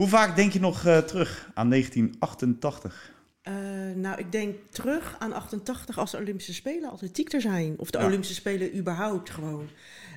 [0.00, 3.12] Hoe vaak denk je nog eh, terug aan 1988?
[3.42, 3.54] Eh,
[3.94, 7.74] nou, ik denk terug aan 88 als de Olympische Spelen atletiek er zijn.
[7.78, 8.04] Of de Ja.
[8.06, 9.68] Olympische Spelen überhaupt gewoon.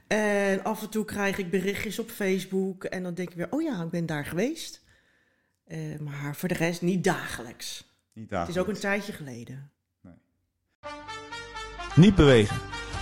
[0.07, 2.83] En af en toe krijg ik berichtjes op Facebook.
[2.83, 4.81] En dan denk ik weer, oh ja, ik ben daar geweest.
[5.65, 7.86] Eh, maar voor de rest niet dagelijks.
[8.13, 8.79] Niet Het is ook een dagelijks.
[8.79, 9.71] tijdje geleden.
[11.95, 12.57] Niet bewegen.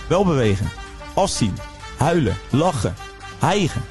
[0.08, 0.66] Wel bewegen.
[1.14, 1.54] Afzien.
[1.98, 2.36] Huilen.
[2.50, 2.94] Lachen.
[3.40, 3.82] Hijgen.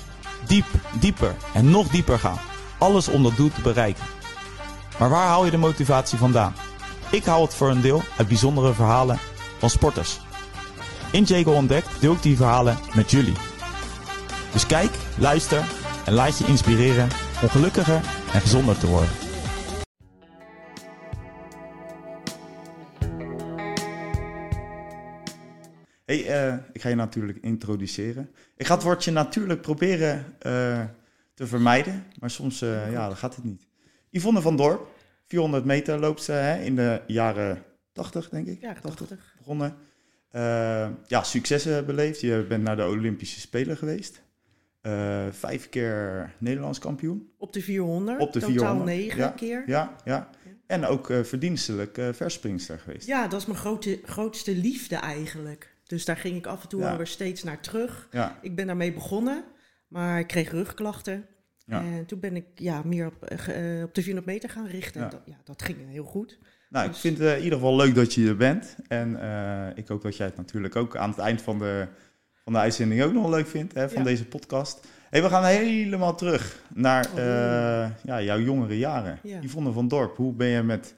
[0.47, 0.65] Diep,
[0.99, 2.50] dieper en nog dieper gaan.
[2.81, 4.03] Alles om dat doel te bereiken.
[4.99, 6.53] Maar waar haal je de motivatie vandaan?
[7.11, 9.17] Ik haal het voor een deel uit bijzondere verhalen
[9.57, 10.19] van sporters.
[11.11, 13.33] In Jago Ontdekt deel ik die verhalen met jullie.
[14.51, 15.63] Dus kijk, luister
[16.05, 17.09] en laat je inspireren
[17.41, 18.01] om gelukkiger
[18.33, 19.09] en gezonder te worden.
[26.05, 28.29] Hey, eh, ik ga je natuurlijk introduceren.
[28.57, 30.83] Ik ga het woordje natuurlijk proberen eh,
[31.41, 33.67] te vermijden, maar soms eh, ja, dan gaat het niet.
[34.09, 34.87] Yvonne van Dorp,
[35.25, 38.61] 400 meter loopt ze hè, in de jaren 80, denk ik.
[38.61, 39.35] Ja, 80.
[39.37, 39.75] begonnen.
[40.29, 42.21] Eh, ja, successen beleefd.
[42.21, 44.21] Je bent naar de Olympische Spelen geweest.
[44.81, 47.31] Eh, vijf keer Nederlands kampioen.
[47.37, 48.19] Op de 400.
[48.19, 49.29] Op de totaal 400, negen ja.
[49.29, 49.63] keer.
[49.65, 50.29] Ja, ja.
[50.67, 53.07] En ook verdienstelijk eh, verspringster geweest.
[53.07, 55.75] Ja, dat is mijn grote, grootste liefde eigenlijk.
[55.83, 56.91] Dus daar ging ik af en toe Ja.
[56.91, 58.07] alweer steeds naar terug.
[58.11, 59.43] Ja, Ik ben daarmee begonnen,
[59.87, 61.25] maar ik kreeg rugklachten.
[61.71, 61.81] Ja.
[61.97, 65.01] En toen ben ik ja, meer op, eh, eh, op de 400 meter gaan richten.
[65.01, 65.05] Ja.
[65.07, 66.37] En dat, ja, dat ging heel goed.
[66.69, 68.75] Nou, ik Dus- vind het in ieder geval leuk dat je er bent.
[68.87, 71.87] En eh, ik hoop dat jij het natuurlijk ook aan het eind van de,
[72.43, 74.03] van de uitzending ook nog leuk vindt hè, van Ja.
[74.03, 74.87] deze podcast.
[75.09, 77.17] Hey, we gaan helemaal terug naar Oh.
[77.19, 79.19] eh, ja, jouw jongere jaren.
[79.23, 79.39] Ja.
[79.41, 80.95] Yvonne van Dorp, hoe ben je met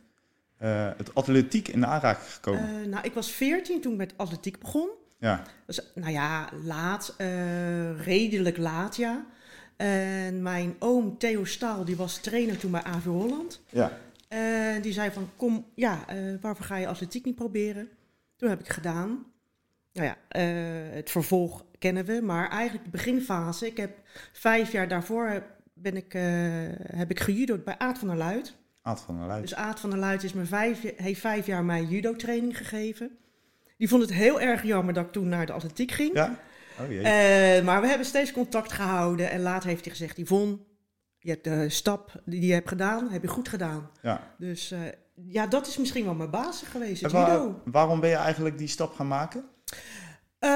[0.57, 2.61] eh, het atletiek in aanraking gekomen?
[2.81, 4.89] Eh, nou, ik was 14 toen ik met atletiek begon.
[5.19, 9.25] ja, Dus, nou ja, laat, eh, redelijk laat, ja.
[9.83, 13.61] En mijn oom Theo Staal, die was trainer toen bij AV Holland.
[13.69, 17.89] ja, En die zei van, kom, ja, eh, waarvoor ga je atletiek niet proberen?
[18.35, 19.25] Toen heb ik gedaan.
[19.93, 23.65] Nou ja, eh, het vervolg kennen we, maar eigenlijk de beginfase.
[23.65, 23.91] Ik heb
[24.31, 25.43] vijf jaar daarvoor
[25.73, 26.23] ben ik, eh,
[26.97, 28.55] heb ik gejudo'd bij Aad van der Luit.
[28.81, 29.41] Aad van der Luijt.
[29.41, 33.17] Dus Aad van der Luit is me vijf, heeft vijf jaar mijn judo-training gegeven.
[33.77, 36.13] Die vond het heel erg jammer dat ik toen naar de atletiek ging.
[36.13, 36.39] Ja?
[36.81, 37.01] Oh jee.
[37.01, 39.29] Eh, maar we hebben steeds contact gehouden.
[39.29, 40.57] En later heeft hij gezegd, Yvonne,
[41.19, 43.89] je hebt de stap die je hebt gedaan, heb je goed gedaan.
[44.01, 44.33] ja.
[44.37, 44.79] Dus eh,
[45.25, 47.61] ja, dat is misschien wel mijn basis geweest, En het waar- judo.
[47.65, 49.43] waarom ben je eigenlijk die stap gaan maken?
[50.39, 50.49] Eh,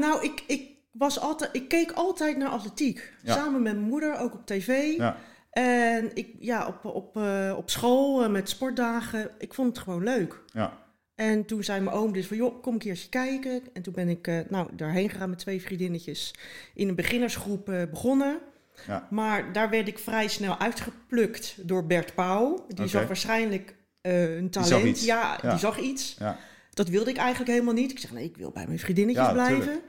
[0.00, 3.12] nou, ik, ik, was altijd, ik keek altijd naar atletiek.
[3.22, 3.34] Ja.
[3.34, 4.96] Samen met mijn moeder, ook op tv.
[4.96, 5.16] Ja,
[5.50, 7.16] En ik, ja, op, op,
[7.56, 10.40] op school met sportdagen, ik vond het gewoon leuk.
[10.52, 10.72] ja,
[11.18, 13.62] En toen zei mijn oom dus van, joh, kom een keertje kijken.
[13.72, 16.34] En toen ben ik eh, nou, daarheen gegaan met twee vriendinnetjes.
[16.74, 18.38] In een beginnersgroep eh, begonnen.
[18.86, 19.06] ja.
[19.10, 22.64] Maar daar werd ik vrij snel uitgeplukt door Bert Pauw.
[22.68, 25.04] Die zag waarschijnlijk eh, een talent.
[25.04, 25.50] Ja, Ja.
[25.50, 26.16] die zag iets.
[26.18, 26.38] ja.
[26.70, 27.90] Dat wilde ik eigenlijk helemaal niet.
[27.90, 29.80] Ik zeg, nee, ik wil bij mijn vriendinnetjes Ja, blijven.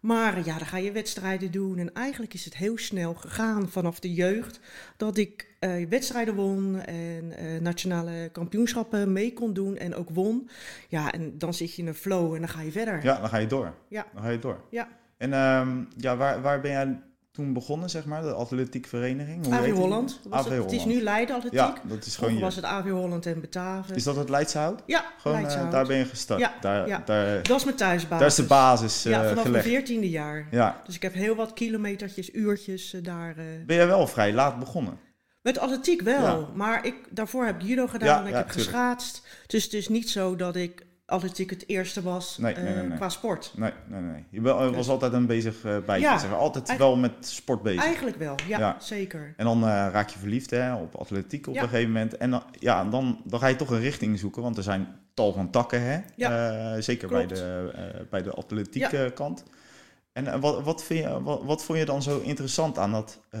[0.00, 1.78] Maar ja, dan ga je wedstrijden doen.
[1.78, 4.60] En eigenlijk is het heel snel gegaan vanaf de jeugd.
[4.96, 10.48] Dat ik eh, wedstrijden won en eh, nationale kampioenschappen mee kon doen en ook won.
[10.88, 13.04] Ja, en dan zit je in een flow en dan ga je verder.
[13.04, 13.74] Ja, dan ga je door.
[13.88, 14.06] Ja.
[14.14, 14.64] Dan ga je door.
[14.70, 14.88] Ja.
[15.16, 17.00] En ehm, ja, waar, waar ben jij
[17.32, 18.22] toen begonnen, zeg maar?
[18.22, 19.44] De atletiekvereniging?
[19.44, 19.70] Hoe AV?
[19.72, 20.20] Holland.
[20.28, 21.58] Was AV het, het is nu Leiden Atletiek.
[21.58, 22.40] Ja, dat is gewoon je.
[22.40, 23.94] was het AV Holland en Bataven.
[23.96, 24.82] Is dat het Leidse hout?
[24.86, 25.70] Ja, Gewoon, eh, Leidshout.
[25.72, 26.40] daar ben je gestart.
[26.40, 27.02] Ja, daar, ja.
[27.06, 28.18] Daar, Dat is mijn thuisbasis.
[28.18, 29.64] daar is de basis eh, Ja, vanaf mijn gelegd.
[29.66, 30.46] veertiende jaar.
[30.50, 30.82] Ja.
[30.86, 33.30] Dus ik heb heel wat kilometertjes, uurtjes eh, daar.
[33.36, 34.98] eh, Ben jij wel vrij laat begonnen?
[35.42, 36.48] Met atletiek wel, Ja.
[36.54, 38.64] maar ik, daarvoor heb ik judo gedaan Ja, en ik heb tuurlijk.
[38.70, 39.26] geschaatst.
[39.46, 42.96] Dus het is niet zo dat ik atletiek het eerste was Nee, nee, eh, nee,
[42.96, 43.52] qua sport.
[43.56, 44.24] Nee, nee, nee.
[44.30, 46.06] Je je was altijd een bezig eh bijtje.
[46.08, 46.32] Ja, zeg.
[46.32, 47.84] Altijd wel met sport bezig.
[47.84, 48.76] Eigenlijk wel, ja, Ja.
[48.80, 49.34] zeker.
[49.36, 51.62] En dan eh, raak je verliefd hè, op atletiek op Ja.
[51.62, 52.16] een gegeven moment.
[52.16, 55.32] En dan, ja, dan, dan ga je toch een richting zoeken, want er zijn tal
[55.32, 55.82] van takken.
[55.82, 55.98] Hè?
[56.16, 59.04] Eh, zeker bij de, eh, bij de atletiek Ja.
[59.04, 59.44] eh, kant.
[60.26, 63.18] En eh, wat, wat, vind je, wat, wat vond je dan zo interessant aan dat
[63.30, 63.40] eh,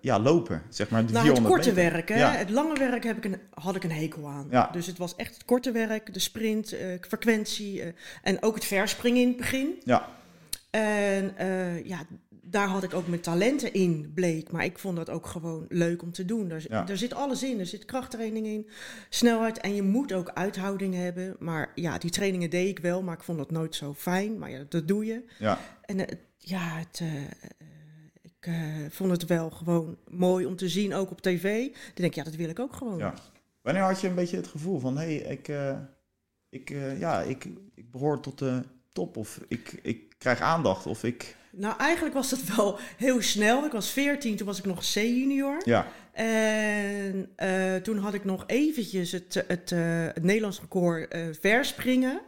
[0.00, 0.62] ja, lopen?
[0.68, 1.92] Zeg maar, die Nou, het 400 korte meter?
[1.92, 2.18] werk, hè?
[2.18, 2.30] Ja.
[2.30, 4.46] het lange werk heb ik een, had ik een hekel aan.
[4.50, 4.68] Ja.
[4.72, 7.82] Dus het was echt het korte werk, de sprint, eh, frequentie
[8.22, 9.80] en ook het verspringen in het begin.
[9.84, 10.08] Ja,
[10.70, 11.34] En
[11.84, 12.02] ja,
[12.50, 14.50] daar had ik ook mijn talenten in, bleek.
[14.50, 16.48] Maar ik vond dat ook gewoon leuk om te doen.
[16.48, 16.84] Daar, Ja.
[16.84, 17.58] daar zit alles in.
[17.58, 18.68] Er zit krachttraining in,
[19.08, 19.58] snelheid.
[19.58, 21.36] En je moet ook uithouding hebben.
[21.38, 24.38] Maar ja, die trainingen deed ik wel, maar ik vond dat nooit zo fijn.
[24.38, 25.24] Maar ja, dat doe je.
[25.38, 25.58] ja.
[25.82, 26.06] En
[26.36, 27.30] ja, het, eh, eh,
[28.22, 28.54] ik eh,
[28.90, 31.64] vond het wel gewoon mooi om te zien, ook op tv.
[31.64, 32.98] Dan denk ik, ja, dat wil ik ook gewoon.
[32.98, 33.14] Ja.
[33.62, 35.48] Wanneer had je een beetje het gevoel van, hé, hey, ik,
[36.48, 36.68] ik,
[36.98, 38.62] ja, ik, ik behoor tot de
[38.92, 41.36] top of ik, ik krijg aandacht of ik...
[41.52, 43.64] Nou, eigenlijk was dat wel heel snel.
[43.64, 45.62] Ik was 14, toen was ik nog C-junior.
[45.64, 49.80] Ja, En eh, toen had ik nog eventjes het, het, eh,
[50.14, 52.20] het Nederlands record eh, verspringen.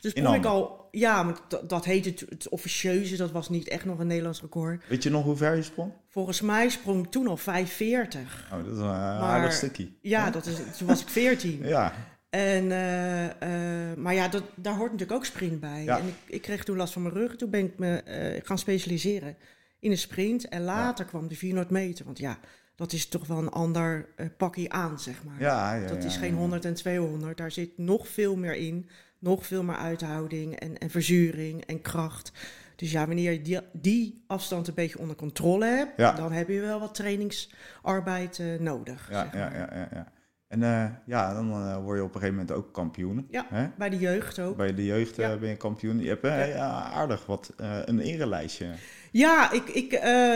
[0.00, 0.82] Dus In ik al...
[0.90, 3.16] Ja, maar dat, dat heette het, het officieuze.
[3.16, 4.82] Dat was niet echt nog een Nederlands record.
[4.88, 5.92] weet je nog hoe ver je sprong?
[6.08, 7.42] Volgens mij sprong ik toen al 5,40.
[7.44, 9.88] Oh, dat is een Maar- aardig stukje.
[10.00, 11.60] Ja, dat is, toen was ik 14.
[11.66, 11.92] Ja,
[12.34, 15.84] En, eh, eh, maar ja, dat, daar hoort natuurlijk ook sprint bij.
[15.84, 15.98] Ja.
[15.98, 17.36] En ik, ik kreeg toen last van mijn rug.
[17.36, 19.36] Toen ben ik me eh, gaan specialiseren
[19.78, 20.48] in de sprint.
[20.48, 22.04] En later kwam de 400 meter.
[22.04, 22.38] Want ja,
[22.76, 25.40] dat is toch wel een ander pakje aan, zeg maar.
[25.40, 27.36] ja, dat is geen 100 en 200.
[27.36, 28.88] Daar zit nog veel meer in.
[29.18, 32.32] Nog veel meer uithouding en, en verzuring en kracht.
[32.76, 36.60] Dus ja, wanneer je die, die afstand een beetje onder controle hebt, dan heb je
[36.60, 39.08] wel wat trainingsarbeid nodig.
[39.10, 39.58] Ja, zeg ja, maar.
[39.58, 40.12] ja, ja, ja.
[40.54, 43.26] En eh, ja, dan eh, word je op een gegeven moment ook kampioen.
[43.30, 43.46] Ja.
[43.48, 43.66] Hè?
[43.78, 44.56] Bij de jeugd ook.
[44.56, 45.36] Bij de jeugd eh, Ja.
[45.36, 46.00] ben je kampioen.
[46.00, 46.42] Je hebt Ja.
[46.44, 47.52] ja, aardig wat,
[47.84, 48.66] een erelijstje.
[49.10, 49.90] Ja, ik, ik,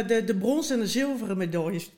[0.08, 1.92] de, de brons en de zilveren medailles.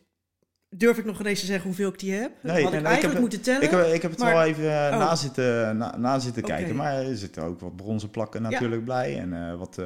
[0.77, 2.31] Durf ik nog ineens te zeggen hoeveel ik die heb?
[2.43, 3.63] Nee, Had ik nee, ik eigenlijk heb- moeten tellen.
[3.63, 4.99] Ik heb, ik heb het Maar- wel even Oh.
[4.99, 6.77] na zitten, na, na zitten kijken.
[6.77, 9.19] Maar er zitten ook wat bronzen plakken natuurlijk bij.
[9.19, 9.77] En wat,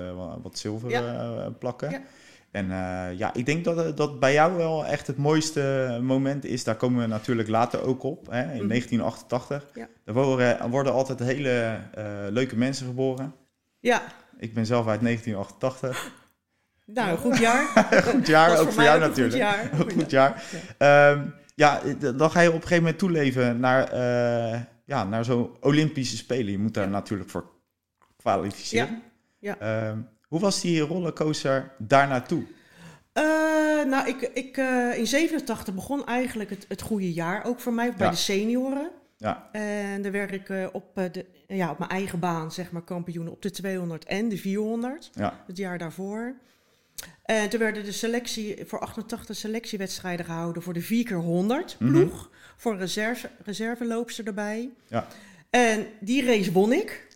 [0.42, 1.90] wat, zilveren plakken.
[1.90, 2.00] Ja.
[2.54, 6.44] En eh, ja, ik denk dat, eh, dat bij jou wel echt het mooiste moment
[6.44, 6.64] is.
[6.64, 8.26] Daar komen we natuurlijk later ook op.
[8.30, 8.66] Hè, in Mhm.
[8.66, 9.64] 1988.
[9.74, 9.88] Ja.
[10.04, 13.34] Er worden, worden altijd hele eh, leuke mensen geboren.
[13.80, 14.02] Ja,
[14.38, 16.12] Ik ben zelf uit 1988.
[16.86, 17.66] nou, een goed jaar.
[18.12, 19.72] goed jaar, ook voor jou ook een natuurlijk.
[19.80, 19.92] goed jaar.
[20.02, 20.42] Goed jaar.
[20.78, 21.80] Ehm, ja,
[22.16, 23.94] dan ga je op een gegeven moment toeleven naar,
[24.84, 26.50] ja, naar zo'n Olympische Spelen.
[26.52, 26.90] Je moet daar Ja.
[26.90, 27.44] natuurlijk voor
[28.16, 29.02] kwalificeren.
[29.38, 29.98] Ja, Ehm,
[30.34, 32.42] hoe was die rollercoaster daar naartoe?
[33.12, 33.22] Eh,
[33.86, 37.44] nou, ik, ik, eh, in 87 begon eigenlijk het, het goede jaar.
[37.44, 38.12] Ook voor mij bij Ja.
[38.12, 38.90] de senioren.
[39.16, 42.82] Ja, En daar werd ik eh, op, de, ja, op mijn eigen baan, zeg maar,
[42.82, 45.10] kampioen op de 200 en de 400.
[45.12, 46.34] ja, het jaar daarvoor.
[47.24, 51.92] En toen werden de selectie voor 88 selectiewedstrijden gehouden voor de 4 keer 100 Mhm.
[51.92, 52.30] ploeg.
[52.56, 54.70] Voor een reserve, reserveloopster erbij.
[54.88, 55.06] ja,
[55.50, 57.06] En die race won ik.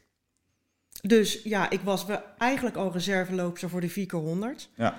[1.00, 2.06] Dus ja, ik was
[2.38, 4.68] eigenlijk al reserveloopster voor de 4 keer 100.
[4.74, 4.98] ja,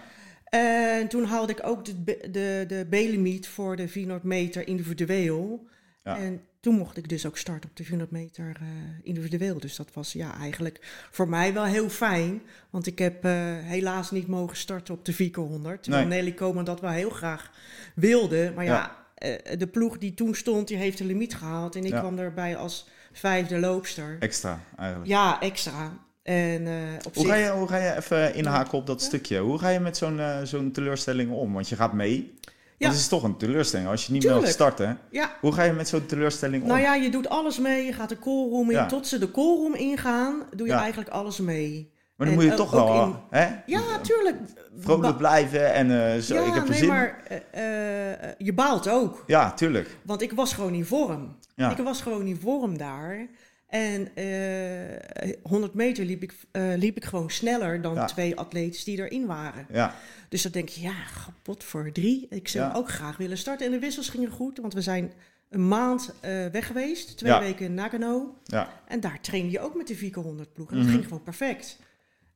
[0.50, 5.68] En toen haalde ik ook de, de, de B-limiet voor de 400 meter individueel.
[6.04, 6.18] Ja.
[6.18, 8.68] En toen mocht ik dus ook starten op de 400 meter eh,
[9.04, 9.60] individueel.
[9.60, 12.42] Dus dat was ja eigenlijk voor mij wel heel fijn.
[12.70, 15.84] Want ik heb eh, helaas niet mogen starten op de 4 keer 100.
[15.84, 16.18] Terwijl Nee.
[16.22, 17.52] Nelly Komen dat wel heel graag
[17.96, 18.52] wilde.
[18.56, 19.06] Maar ja, Ja.
[19.16, 21.76] eh, de ploeg die toen stond, die heeft de limiet gehaald.
[21.76, 22.00] En ik Ja.
[22.00, 22.88] kwam erbij als
[23.20, 24.18] vijfde loopster.
[24.20, 25.10] extra eigenlijk.
[25.10, 25.92] Ja, extra.
[26.24, 26.74] En eh,
[27.06, 27.34] op Hoe zich...
[27.34, 29.40] ga, je, hoe ga je even inhaken op dat stukje?
[29.40, 31.54] Hoe ga je met zo'n eh, zo'n teleurstelling om?
[31.54, 32.34] Want je gaat mee.
[32.78, 32.88] Ja.
[32.88, 34.44] Dat is toch een teleurstelling als je niet Tuurlijk.
[34.44, 35.00] meer starten.
[35.12, 36.70] Ja, Hoe ga je met zo'n teleurstelling om?
[36.70, 37.86] Nou ja, je doet alles mee.
[37.86, 38.76] Je gaat de callroom in.
[38.76, 38.86] Ja.
[38.86, 41.92] Tot ze de callroom ingaan, doe je eigenlijk alles mee.
[42.20, 43.48] Maar dan en moet je toch ook wel in- hè?
[43.66, 44.36] Ja, tuurlijk.
[44.80, 46.88] vrolijk blijven en eh, zo, ja, ik heb er nee, zin.
[46.88, 49.24] maar eh, eh, je baalt ook.
[49.28, 49.98] Ja, tuurlijk.
[50.04, 51.38] Want ik was gewoon in vorm.
[51.56, 51.72] Ja.
[51.72, 53.28] Ik was gewoon in vorm daar.
[53.68, 58.06] En eh 100 meter liep ik, eh, liep ik gewoon sneller dan Ja.
[58.06, 59.66] twee atleten die erin waren.
[59.72, 59.96] Ja,
[60.30, 60.94] Dus dan denk je, ja,
[61.26, 62.28] kapot voor drie.
[62.30, 62.76] Ik zou Ja.
[62.78, 63.66] ook graag willen starten.
[63.66, 65.12] En de wissels gingen goed, want we zijn
[65.50, 67.18] een maand eh, weg geweest.
[67.18, 67.40] Twee Ja.
[67.40, 68.36] weken in Nagano.
[68.44, 70.70] ja, En daar trainde je ook met de 400 ploeg.
[70.72, 70.86] En Mhm.
[70.86, 71.78] dat ging gewoon perfect.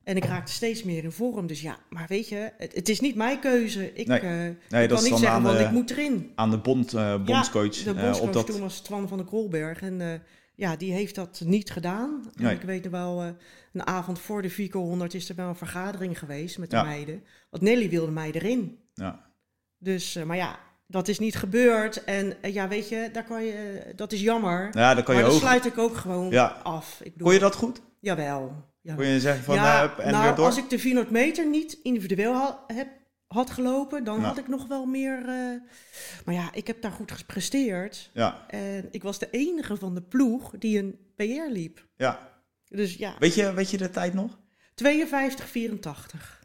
[0.04, 1.46] En ik raakte steeds meer in vorm.
[1.46, 3.92] Dus ja, maar weet je, het, het is niet mijn keuze.
[3.92, 4.18] Ik, Nee.
[4.20, 6.32] eh, Nee, ik dat kan niet zeggen, want de- ik moet erin.
[6.34, 7.70] aan de bond, eh, bondscoach.
[7.82, 9.80] De eh, bondscoach op dat, toen was Twan van der Krolberg.
[9.82, 10.22] En
[10.54, 12.30] ja, die heeft dat niet gedaan.
[12.34, 12.54] En Nee.
[12.54, 13.22] ik weet nog wel,
[13.72, 16.82] een avond voor de 400 is er wel een vergadering geweest met de Ja.
[16.82, 17.22] meiden.
[17.50, 18.78] Want Nelly wilde mij erin.
[18.94, 19.32] ja.
[19.78, 22.04] Dus, maar ja, dat is niet gebeurd.
[22.04, 24.68] En ja, weet je, daar kan je, dat is jammer.
[24.78, 26.46] ja, dan kan je maar dan sluit ik ook gewoon Ja.
[26.62, 27.00] af.
[27.02, 27.80] Ik bedoel, Kon je dat goed?
[28.00, 28.72] Jawel.
[28.84, 29.04] Jawel.
[29.04, 30.44] Kon je zeggen van ja, up en nou, weer door?
[30.44, 32.88] als ik de 400 meter niet individueel ha- heb,
[33.26, 34.26] had gelopen, dan Ja.
[34.26, 35.18] had ik nog wel meer...
[35.18, 35.60] eh,
[36.24, 38.10] maar ja, ik heb daar goed gepresteerd.
[38.12, 41.86] Ja, En ik was de enige van de ploeg die een PR liep.
[41.96, 42.32] ja.
[42.68, 44.38] Dus ja, Weet je, weet je de tijd nog?
[44.74, 46.42] 52, 84.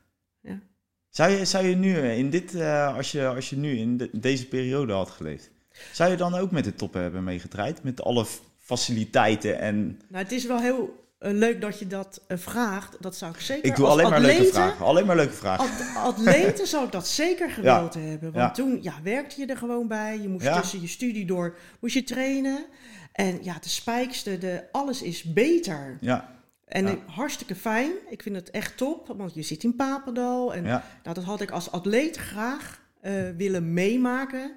[1.09, 3.97] Zou je, zou je nu eh, in dit, eh, als, je, als je nu in
[3.97, 5.51] de- deze periode had geleefd,
[5.93, 7.83] zou je dan ook met de toppen hebben meegedraaid?
[7.83, 8.25] Met alle
[8.57, 9.99] faciliteiten en...
[10.09, 12.97] Nou, het is wel heel eh, leuk dat je dat eh, vraagt.
[12.99, 14.85] Dat zou ik zeker Ik doe alleen maar leuke vragen.
[14.85, 15.65] Alleen maar leuke vragen.
[15.95, 18.31] At- atleten zou ik dat zeker gewild hebben.
[18.31, 18.51] Want Ja.
[18.51, 20.19] toen ja, werkte je er gewoon bij.
[20.21, 20.59] Je moest Ja.
[20.59, 22.65] tussen je studie door moest je trainen.
[23.11, 25.97] En ja, de spijkste, de, alles is beter.
[26.01, 27.91] Ja, En hartstikke fijn.
[28.09, 29.13] Ik vind het echt top.
[29.17, 30.53] Want je zit in Papendal.
[30.53, 34.51] En ja, nou, dat had ik als atleet graag eh, willen meemaken.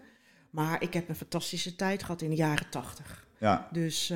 [0.50, 3.26] Maar ik heb een fantastische tijd gehad in de jaren tachtig.
[3.38, 3.68] ja.
[3.72, 4.12] Dus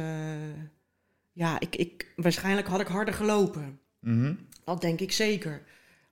[1.36, 3.78] ja, ik, ik, waarschijnlijk had ik harder gelopen.
[4.00, 4.34] Mhm.
[4.64, 5.62] Dat denk ik zeker.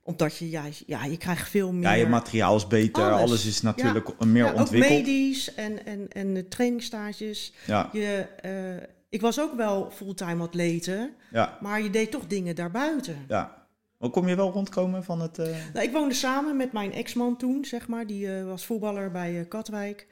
[0.03, 1.83] Omdat je, ja, ja, je krijgt veel meer...
[1.83, 3.47] Ja, je materiaal is beter, alles, Alles.
[3.47, 4.93] is natuurlijk meer Ja, ook ontwikkeld.
[4.99, 7.53] medisch en, en, en de trainingstages.
[7.67, 12.55] Ja, Je, eh, ik was ook wel fulltime atlete, ja, maar je deed toch dingen
[12.55, 13.25] daarbuiten.
[13.29, 13.63] ja.
[13.99, 15.39] Maar kon je wel rondkomen van het...
[15.39, 18.07] eh, Nou, ik woonde samen met mijn ex-man toen, zeg maar.
[18.07, 20.07] Die eh, was voetballer bij Katwijk.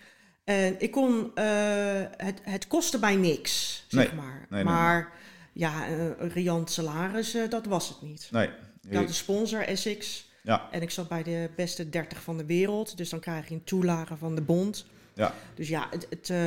[0.45, 1.31] En ik kon...
[1.35, 1.45] eh,
[2.17, 4.47] het, het kostte mij niks, zeg Nee, maar.
[4.51, 5.13] nee, nee, maar
[5.53, 8.29] ja, eh, een riant salaris, eh, dat was het niet.
[8.31, 8.49] Nee.
[8.89, 10.31] Ik had een sponsor, Essex.
[10.43, 12.97] Ja, En ik zat bij de beste 30 van de wereld.
[12.97, 14.87] Dus dan krijg je een toelage van de bond.
[15.15, 16.39] ja, Dus ja, het, het, eh,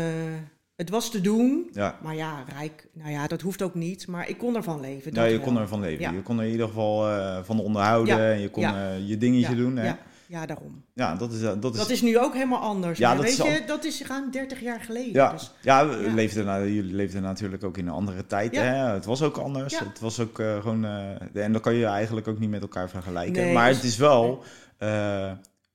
[0.76, 1.70] het was te doen.
[1.74, 2.00] ja.
[2.04, 4.08] Maar ja, rijk, nou ja, dat hoeft ook niet.
[4.08, 5.14] Maar ik kon ervan leven.
[5.14, 5.46] Ja, je wel.
[5.46, 6.00] kon ervan leven.
[6.02, 6.12] Ja.
[6.12, 8.20] Je kon er in ieder geval eh, van onderhouden.
[8.34, 9.76] En je kon eh, je dingetje doen.
[9.78, 9.94] Hè?
[10.28, 10.84] Ja, daarom.
[10.94, 11.42] Ja, dat is...
[11.42, 12.98] eh, dat is, Dat is nu ook helemaal anders.
[13.00, 15.14] Ja, maar dat weet is je, al- dat is ruim 30 jaar geleden.
[15.14, 16.14] Ja, Dus, ja, we Ja.
[16.14, 18.54] Leefden, jullie leefden natuurlijk ook in een andere tijd.
[18.56, 18.62] Ja.
[18.62, 18.94] Hè?
[18.94, 19.74] Het was ook anders.
[19.74, 19.84] Ja.
[19.88, 20.86] Het was ook eh, gewoon...
[20.86, 23.44] eh, en dat kan je eigenlijk ook niet met elkaar vergelijken.
[23.44, 24.44] Nee, maar dus- het is wel,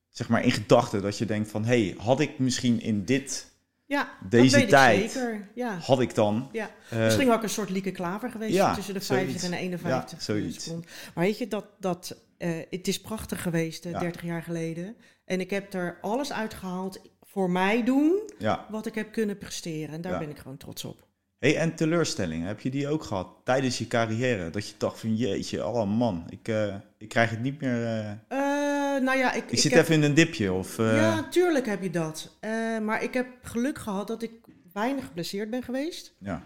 [0.08, 1.64] zeg maar, in gedachten dat je denkt van...
[1.64, 3.48] hey, had ik misschien in dit...
[3.90, 5.14] ja, Deze tijd.
[5.14, 5.40] Ik.
[5.54, 5.78] Ja.
[5.78, 6.48] Had ik dan...
[6.52, 6.70] Ja.
[6.90, 9.26] eh, Misschien wel ook een soort Lieke Klaver geweest ja, tussen de zoiets.
[9.30, 10.64] 50 en de 51 Ja, zoiets.
[10.64, 10.88] seconden.
[11.14, 13.98] Maar weet je, dat, dat, eh, het is prachtig geweest eh, Ja.
[13.98, 14.96] 30 jaar geleden.
[15.24, 18.30] En ik heb er alles uitgehaald voor mij doen
[18.68, 19.94] wat ik heb kunnen presteren.
[19.94, 21.08] En daar ben ik gewoon trots op.
[21.40, 24.50] Hey, en teleurstellingen, heb je die ook gehad tijdens je carrière?
[24.50, 27.84] Dat je dacht van jeetje, oh man, ik, eh, ik krijg het niet meer...
[27.84, 30.76] eh, Eh, nou ja, ik, ik, ik zit heb- even in een dipje of...
[30.76, 32.36] Ja, tuurlijk heb je dat.
[32.82, 34.30] Maar ik heb geluk gehad dat ik
[34.72, 36.12] weinig geblesseerd ben geweest.
[36.18, 36.42] ja.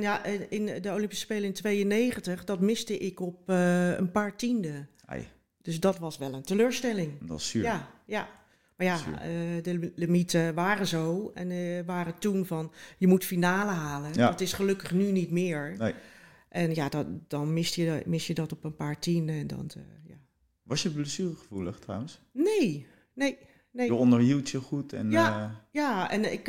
[0.00, 4.88] Ja, in de Olympische Spelen in 92, dat miste ik op een paar tienden.
[5.06, 5.28] Ai,
[5.62, 7.12] Dus dat was wel een teleurstelling.
[7.28, 7.62] dat is zuur.
[7.62, 8.28] Ja, ja.
[8.76, 11.30] Maar ja, eh, de limieten waren zo.
[11.34, 14.14] En eh, waren toen van, je moet finale halen.
[14.14, 14.28] Ja.
[14.30, 15.74] Dat is gelukkig nu niet meer.
[15.78, 15.94] Nee.
[16.48, 19.34] En ja, dat, dan mis je, mis je dat op een paar tienden.
[19.34, 20.16] En dan, eh, ja.
[20.62, 22.20] Was je blessuregevoelig trouwens?
[22.32, 23.38] Nee, nee,
[23.72, 23.86] nee.
[23.86, 25.10] Je onderhield je goed en...
[25.10, 25.62] Ja.
[25.70, 26.44] Ja, en ik,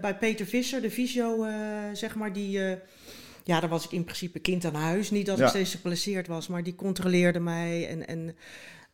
[0.00, 1.54] bij Peter Visser, de fysio, eh,
[1.92, 2.50] zeg maar, die...
[3.44, 5.10] ja, daar was ik in principe kind aan huis.
[5.10, 5.44] Niet dat Ja.
[5.44, 7.88] ik steeds geblesseerd was, maar die controleerde mij.
[7.88, 8.36] En, en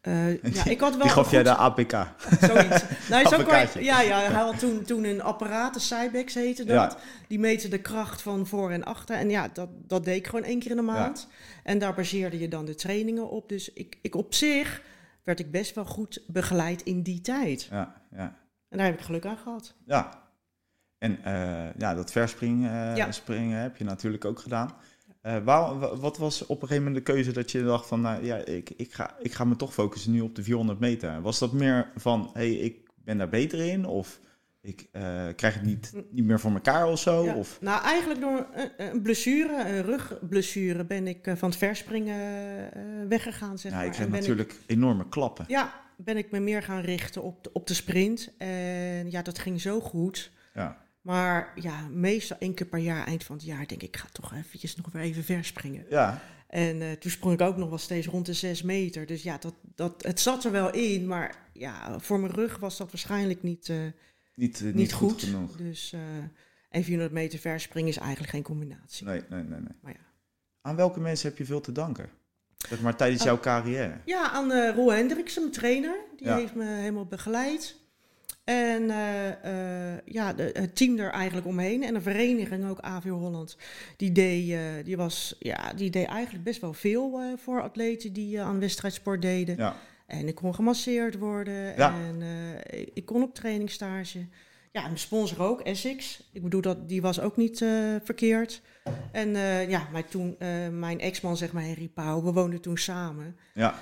[0.05, 1.93] eh, ja, ik had wel die gaf jij de APK.
[2.41, 2.85] Zoiets.
[3.09, 6.65] Nou, is ook wel, ja, ja, hij had toen, toen een apparaat, een Cybex heette
[6.65, 6.93] dat.
[6.93, 6.99] Ja.
[7.29, 9.17] Die meten de kracht van voor en achter.
[9.17, 11.29] En ja, dat, dat deed ik gewoon één keer in de maand.
[11.63, 13.49] En daar baseerde je dan de trainingen op.
[13.49, 14.83] Dus ik, ik op zich
[15.23, 17.69] werd ik best wel goed begeleid in die tijd.
[17.71, 18.37] Ja, ja.
[18.69, 19.75] En daar heb ik geluk aan gehad.
[19.87, 20.23] ja.
[20.99, 24.75] En eh, ja, dat verspringen eh, springen heb je natuurlijk ook gedaan.
[25.25, 28.01] Eh, waar, wa- wat was op een gegeven moment de keuze dat je dacht van...
[28.01, 31.21] Nou, ja, ik, ik, ga, ik ga me toch focussen nu op de 400 meter.
[31.23, 33.87] Was dat meer van, hé, hey, ik ben daar beter in?
[33.87, 34.21] Of
[34.61, 37.25] ik eh, krijg het niet, niet meer voor elkaar of zo?
[37.25, 37.35] Ja.
[37.35, 43.59] Of, Nou, eigenlijk door een, blessure, een rugblessure, ben ik eh, van het verspringen weggegaan.
[43.59, 43.87] Zeg ja, maar.
[43.87, 45.45] ik kreeg ben natuurlijk enorme klappen.
[45.49, 48.33] Ja, ben ik me meer gaan richten op de, op de sprint.
[48.39, 50.31] En ja, dat ging zo goed.
[50.55, 53.97] Ja, Maar ja, meestal één keer per jaar, eind van het jaar, denk ik, ik
[53.97, 55.87] ga toch eventjes nog weer even verspringen.
[55.89, 59.07] ja, En eh, toen sprong ik ook nog wel steeds rond de zes meter.
[59.07, 61.07] Dus ja, dat, dat, het zat er wel in.
[61.07, 63.77] Maar ja, voor mijn rug was dat waarschijnlijk niet, eh,
[64.35, 65.11] niet, niet, niet goed.
[65.11, 65.23] goed.
[65.23, 65.57] genoeg.
[65.57, 65.95] Dus
[66.71, 69.07] en 400 meter verspringen is eigenlijk geen combinatie.
[69.07, 69.77] Nee, nee, nee, nee.
[69.81, 70.05] Maar ja.
[70.61, 72.09] Aan welke mensen heb je veel te danken?
[72.69, 74.01] Zeg maar tijdens jouw carrière.
[74.05, 75.97] Ja, aan Roel Hendriksen, mijn trainer.
[76.17, 76.37] Die Ja.
[76.37, 77.77] heeft me helemaal begeleid.
[78.45, 81.83] En eh, eh, ja, de, het team er eigenlijk omheen.
[81.83, 83.57] En de vereniging ook, AV Holland.
[83.97, 88.41] Die deed, eh, die was, ja, die deed eigenlijk best wel veel voor atleten die
[88.41, 89.57] aan wedstrijdsport deden.
[89.57, 91.77] Ja, En ik kon gemasseerd worden.
[91.77, 91.95] Ja.
[92.09, 92.23] En
[92.95, 94.27] ik- kon op trainingstage.
[94.73, 96.29] Ja, mijn sponsor ook, Essex.
[96.33, 97.59] Ik bedoel, dat, die was ook niet
[98.05, 98.63] verkeerd.
[99.13, 99.31] En
[99.69, 100.37] ja, maar toen,
[100.79, 103.37] mijn ex-man, zeg maar, Henry Pauw, we woonden toen samen.
[103.55, 103.75] ja,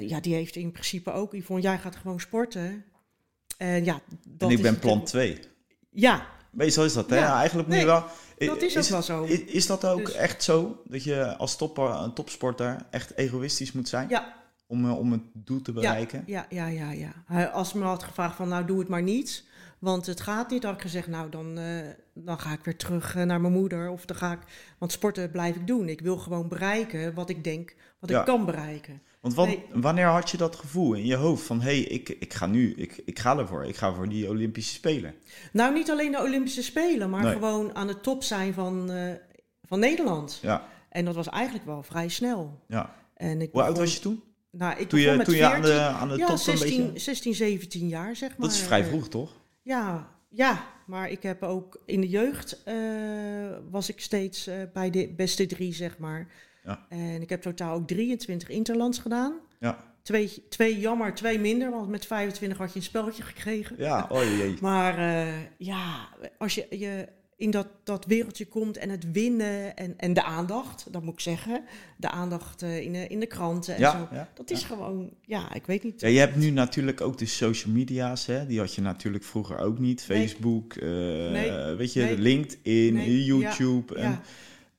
[0.00, 2.84] ja, die heeft in principe ook, Yvonne, jij gaat gewoon sporten.
[3.58, 5.52] En ja, dat en ik is ben plan natuurlijk- 2.
[5.90, 7.16] Ja, Meestal is dat, hè?
[7.16, 7.38] Ja.
[7.38, 8.04] Eigenlijk moet je wel...
[8.38, 9.24] dat is ook wel zo.
[9.24, 10.82] Is, is dat ook Dus- echt zo?
[10.84, 14.08] Dat je als topper, een topsporter echt egoïstisch moet zijn?
[14.08, 14.34] ja,
[14.66, 16.22] Om, eh, om het doel te bereiken?
[16.26, 17.44] ja, ja, ja, ja.
[17.44, 19.44] Als me had gevraagd van, nou, doe het maar niet.
[19.78, 20.62] Want het gaat niet.
[20.64, 21.80] had ik gezegd, nou, dan, eh,
[22.14, 23.90] dan ga ik weer terug eh, naar mijn moeder.
[23.90, 24.38] Of dan ga ik,
[24.78, 25.88] want sporten blijf ik doen.
[25.88, 28.20] Ik wil gewoon bereiken wat ik denk, wat Ja.
[28.20, 29.02] ik kan bereiken.
[29.20, 29.64] Want wat- Nee.
[29.72, 31.60] wanneer had je dat gevoel in je hoofd van...
[31.60, 33.64] hé, hey, ik, ik ga nu, ik, ik ga ervoor.
[33.64, 35.14] Ik ga voor die Olympische Spelen.
[35.52, 37.32] Nou, niet alleen de Olympische Spelen, maar Nee.
[37.32, 39.12] gewoon aan de top zijn van, eh,
[39.62, 40.38] van Nederland.
[40.42, 42.60] Ja, En dat was eigenlijk wel vrij snel.
[42.68, 42.94] ja.
[43.14, 44.22] En ik Hoe oud was je toen?
[44.50, 45.74] Nou, ik Toen je, met toen je aan 14.
[45.74, 46.98] de, aan de ja, top 16, een beetje...
[47.00, 48.48] 16, 17 jaar, zeg maar.
[48.48, 49.32] Dat is vrij Eh, vroeg, toch?
[49.62, 52.74] Ja, ja, maar ik heb ook in de jeugd eh,
[53.70, 56.28] was ik steeds bij de beste drie, zeg maar.
[56.68, 56.86] Ja.
[56.88, 59.32] En ik heb totaal ook 23 interlands gedaan.
[59.60, 63.76] Ja, Twee, twee jammer, twee minder, want met 25 had je een spelletje gekregen.
[63.78, 64.56] ja oh jee.
[64.60, 66.08] Maar eh, ja,
[66.38, 70.92] als je, je in dat, dat wereldje komt en het winnen en, en de aandacht,
[70.92, 71.64] dat moet ik zeggen.
[71.96, 74.14] De aandacht eh, in, de, in de kranten en Ja, zo.
[74.14, 76.00] ja, Dat is gewoon, ja, ik weet niet.
[76.00, 78.46] Ja, je hebt nu natuurlijk ook de social media's, hè?
[78.46, 80.04] die had je natuurlijk vroeger ook niet.
[80.08, 80.18] Nee.
[80.18, 81.74] Facebook, eh, Nee.
[81.76, 82.18] weet je, Nee.
[82.18, 83.22] LinkedIn.
[83.24, 83.98] YouTube.
[83.98, 84.20] Ja, En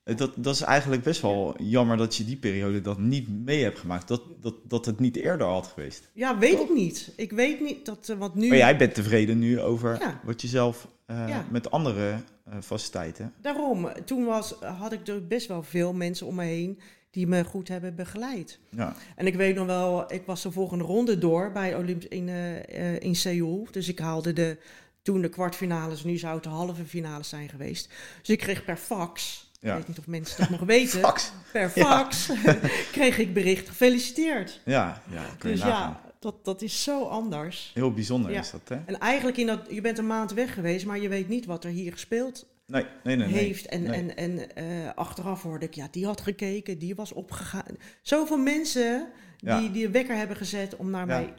[0.04, 3.78] dat, dat is eigenlijk best wel jammer dat je die periode dat niet mee hebt
[3.78, 4.08] gemaakt.
[4.08, 6.10] Dat, dat, dat het niet eerder had geweest.
[6.12, 7.12] Ja, weet ik niet.
[7.16, 8.48] Ik weet niet dat, eh, want nu...
[8.48, 10.20] Maar jij bent tevreden nu over Ja.
[10.24, 11.44] wat je zelf eh, Ja.
[11.50, 12.14] met andere
[12.44, 13.32] eh, faciliteiten.
[13.42, 16.80] Daarom, toen was, had ik er best wel veel mensen om me heen
[17.10, 18.58] die me goed hebben begeleid.
[18.70, 22.28] Ja, En ik weet nog wel, ik was de volgende ronde door bij Olymp in,
[22.28, 22.58] eh,
[22.94, 23.66] eh, in Seoul.
[23.70, 24.56] Dus ik haalde de,
[25.02, 27.88] toen de kwartfinales, nu zou het de halve finales zijn geweest.
[28.20, 29.70] Dus ik kreeg per fax, Ja.
[29.70, 31.32] ik weet niet of mensen dat nog weten, Fax.
[31.52, 31.86] per Ja.
[31.98, 32.30] fax
[32.92, 34.60] kreeg ik bericht gefeliciteerd.
[34.64, 35.90] ja, ja kun je Dus nagaan.
[36.02, 37.70] ja, dat, dat is zo anders.
[37.74, 38.40] Heel bijzonder Ja.
[38.40, 38.76] is dat, hè?
[38.86, 41.64] En eigenlijk in dat, je bent een maand weg geweest, maar je weet niet wat
[41.64, 43.28] er hier gespeeld Nee, nee, nee.
[43.28, 43.66] heeft.
[43.66, 44.64] En, en, en eh,
[44.94, 47.76] achteraf hoorde ik, ja, die had gekeken, die was opgegaan.
[48.02, 51.34] Zoveel mensen die, die een wekker hebben gezet om naar mij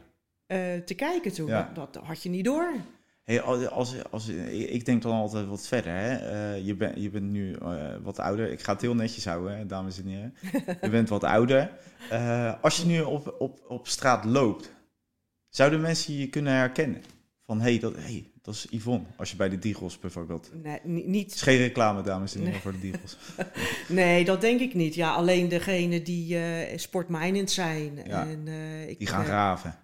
[0.46, 1.48] eh, te kijken toen.
[1.48, 2.72] Dat, dat had je niet door.
[3.24, 5.92] Hey, als, als, ik denk dan altijd wat verder.
[5.92, 6.14] Hè?
[6.14, 8.50] Eh, je, bent je bent nu eh, wat ouder.
[8.50, 10.34] Ik ga het heel netjes houden, hè, dames en heren.
[10.82, 11.70] je bent wat ouder.
[12.10, 14.72] Eh, als je nu op, op, op straat loopt,
[15.48, 17.02] zouden mensen je kunnen herkennen?
[17.46, 19.04] Van hé, hey, dat, hey, dat is Yvonne.
[19.16, 20.50] Als je bij de Diegels bijvoorbeeld.
[20.62, 22.62] Nee, ni- Het is niet, geen reclame, dames en heren, Nee.
[22.62, 23.16] voor de Diegels.
[23.88, 24.94] nee, dat denk ik niet.
[24.94, 26.38] Ja, alleen degene die
[26.76, 28.00] sportmijnend zijn.
[28.06, 28.26] Ja.
[28.26, 28.48] En,
[28.88, 29.74] ik, Die gaan graven.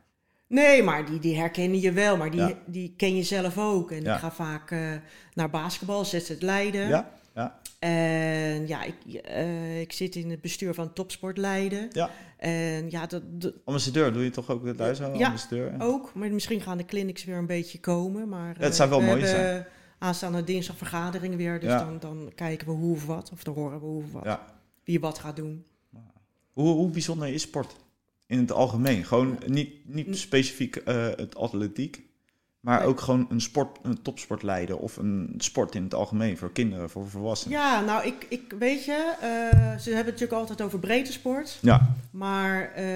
[0.49, 2.53] Nee, maar die, die herkennen je wel, maar die, Ja.
[2.67, 3.91] die ken je zelf ook.
[3.91, 4.15] En Ja.
[4.15, 4.81] ik ga vaak eh,
[5.35, 6.89] naar basketbal, zet het Leiden.
[6.89, 11.89] Ja, ja, En ja, ik, eh, ik zit in het bestuur van Topsport Leiden.
[11.93, 12.11] ja.
[12.37, 14.99] En ja, dat, dat Ambassadeur, doe je toch ook het thuis?
[14.99, 15.05] Ja.
[15.07, 15.75] Ambassadeur?
[15.79, 16.15] ook.
[16.15, 18.29] Maar misschien gaan de clinics weer een beetje komen.
[18.29, 19.67] Maar, Ja, het zou wel eh, we mooi hebben
[19.99, 21.61] aanstaande dinsdag vergadering weer.
[21.61, 21.79] Dus Ja.
[21.85, 23.31] dan, dan kijken we hoe of wat.
[23.33, 24.25] Of dan horen we hoe of wat.
[24.25, 24.45] Ja.
[24.85, 25.65] Wie wat gaat doen.
[26.53, 27.77] Hoe, hoe bijzonder is sport
[28.29, 29.05] in het algemeen?
[29.05, 32.03] Gewoon niet, niet specifiek eh, het atletiek,
[32.61, 32.89] maar Nee.
[32.89, 36.91] ook gewoon een, sport, een topsport leiden of een sport in het algemeen voor kinderen,
[36.91, 37.59] voor volwassenen.
[37.59, 39.29] Ja, nou, ik, ik weet je, eh,
[39.79, 41.59] ze hebben het natuurlijk altijd over breedte sport.
[41.63, 42.87] Ja, Maar eh,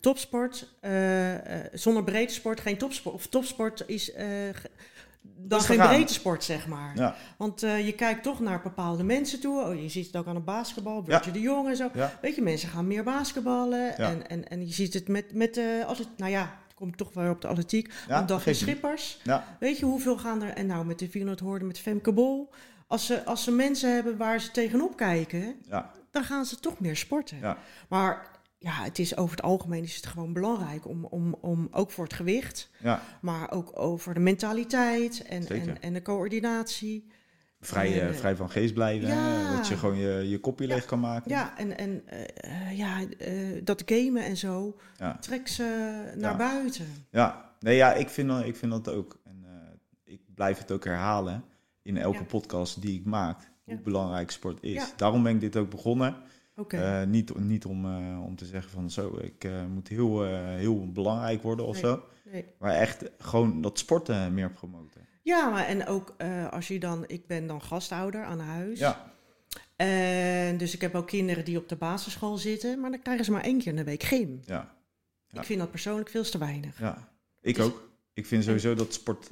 [0.00, 0.68] topsport,
[1.72, 3.14] zonder breedte sport geen topsport.
[3.14, 4.12] Of topsport is
[5.48, 6.92] dan geen breedte sport, zeg maar.
[6.96, 9.62] ja, Want eh, je kijkt toch naar bepaalde mensen toe.
[9.62, 11.88] Oh, je ziet het ook aan het basketbal, Burtje de Jong en zo.
[11.94, 13.80] ja, Weet je, mensen gaan meer basketballen.
[13.86, 13.92] Ja.
[13.96, 16.96] En, en, en je ziet het met, met eh, als het, nou ja, het komt
[16.96, 17.92] toch weer op de atletiek.
[18.08, 18.24] ja.
[18.28, 18.56] Ja, niet.
[18.56, 19.20] Schippers.
[19.22, 20.52] Ja, Weet je, hoeveel gaan er...
[20.54, 22.50] En nou, met de 400 hoorden met Femke Bol.
[22.86, 26.80] Als ze, als ze mensen hebben waar ze tegenop kijken, ja, dan gaan ze toch
[26.80, 27.38] meer sporten.
[27.40, 27.56] Ja.
[27.88, 28.26] Maar
[28.64, 32.04] ja, het is over het algemeen is het gewoon belangrijk om, om, om ook voor
[32.04, 33.02] het gewicht, ja.
[33.20, 37.06] maar ook over de mentaliteit en, en, en de coördinatie.
[37.60, 39.56] Vrij, eh, Eh, vrij van geest blijven, ja.
[39.56, 41.30] dat je gewoon je, je kopje leeg kan maken.
[41.30, 42.98] Ja, en, en eh, ja,
[43.62, 45.16] dat gamen en zo, Ja.
[45.20, 45.62] trek ze
[46.16, 46.36] naar Ja.
[46.36, 46.86] buiten.
[47.10, 49.18] Ja, nee, ja ik, vind, dat- ik vind dat ook.
[49.24, 49.44] En
[50.04, 51.44] ik blijf het ook herhalen
[51.82, 52.24] in elke Ja.
[52.24, 53.80] podcast die ik maak, hoe Ja.
[53.80, 54.72] belangrijk sport is.
[54.72, 54.86] Ja.
[54.96, 56.16] Daarom ben ik dit ook begonnen.
[56.68, 60.92] Eh, niet, niet om, eh, om te zeggen van zo, ik eh, moet heel, heel
[60.92, 61.82] belangrijk worden of Nee.
[61.92, 62.02] zo.
[62.24, 62.44] nee.
[62.58, 65.00] Maar echt gewoon dat sporten meer promoten.
[65.22, 66.14] Ja, maar en ook
[66.50, 68.78] als je dan, ik ben dan gastouder aan huis.
[68.78, 69.12] Ja,
[69.76, 73.30] En dus ik heb ook kinderen die op de basisschool zitten, maar dan krijgen ze
[73.30, 74.40] maar één keer in de week gym.
[74.44, 74.74] ja,
[75.28, 75.40] Ja.
[75.40, 76.78] Ik vind dat persoonlijk veel te weinig.
[76.78, 77.08] ja.
[77.40, 77.88] Ik Dus- ook.
[78.12, 79.28] Ik vind sowieso dat sport,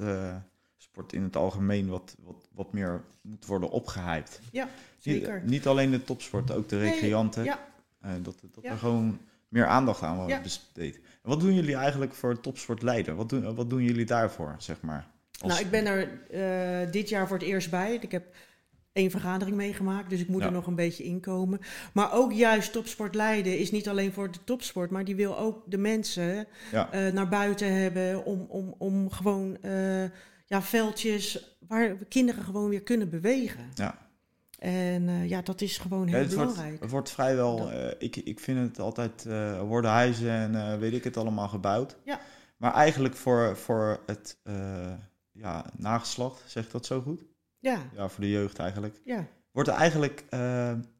[0.92, 4.40] sport in het algemeen wat, wat, wat meer moet worden opgehyped.
[4.50, 5.42] Ja, zeker.
[5.44, 7.44] niet alleen de topsport, ook de Nee, recreanten.
[7.44, 7.58] ja.
[8.00, 10.94] Eh, dat dat er gewoon meer aandacht aan wordt besteed.
[10.96, 13.16] En wat doen jullie eigenlijk voor topsport leiden?
[13.16, 15.06] Wat doen, wat doen jullie daarvoor, zeg maar?
[15.40, 17.94] Als- Nou, ik ben er eh, dit jaar voor het eerst bij.
[18.00, 18.34] Ik heb
[18.92, 20.46] één vergadering meegemaakt, dus ik moet Ja.
[20.46, 21.60] er nog een beetje inkomen.
[21.92, 25.62] Maar ook juist topsport leiden is niet alleen voor de topsport, maar die wil ook
[25.70, 29.56] de mensen Ja, eh, naar buiten hebben om, om, om gewoon
[30.52, 33.70] ja, veldjes waar kinderen gewoon weer kunnen bewegen.
[33.74, 33.98] ja.
[34.58, 36.80] En eh, ja, dat is gewoon Ja, heel het, wordt, belangrijk.
[36.82, 40.92] het wordt vrijwel, Dat- eh, ik, ik vind het altijd, eh worden huizen en weet
[40.92, 41.96] ik het allemaal gebouwd.
[42.04, 42.20] Ja.
[42.56, 44.38] Maar eigenlijk voor, voor het
[45.32, 47.24] ja, nageslacht, zeg ik dat zo goed?
[47.58, 49.00] Ja, Ja, voor de jeugd eigenlijk.
[49.04, 49.26] ja.
[49.52, 50.24] Wordt er eigenlijk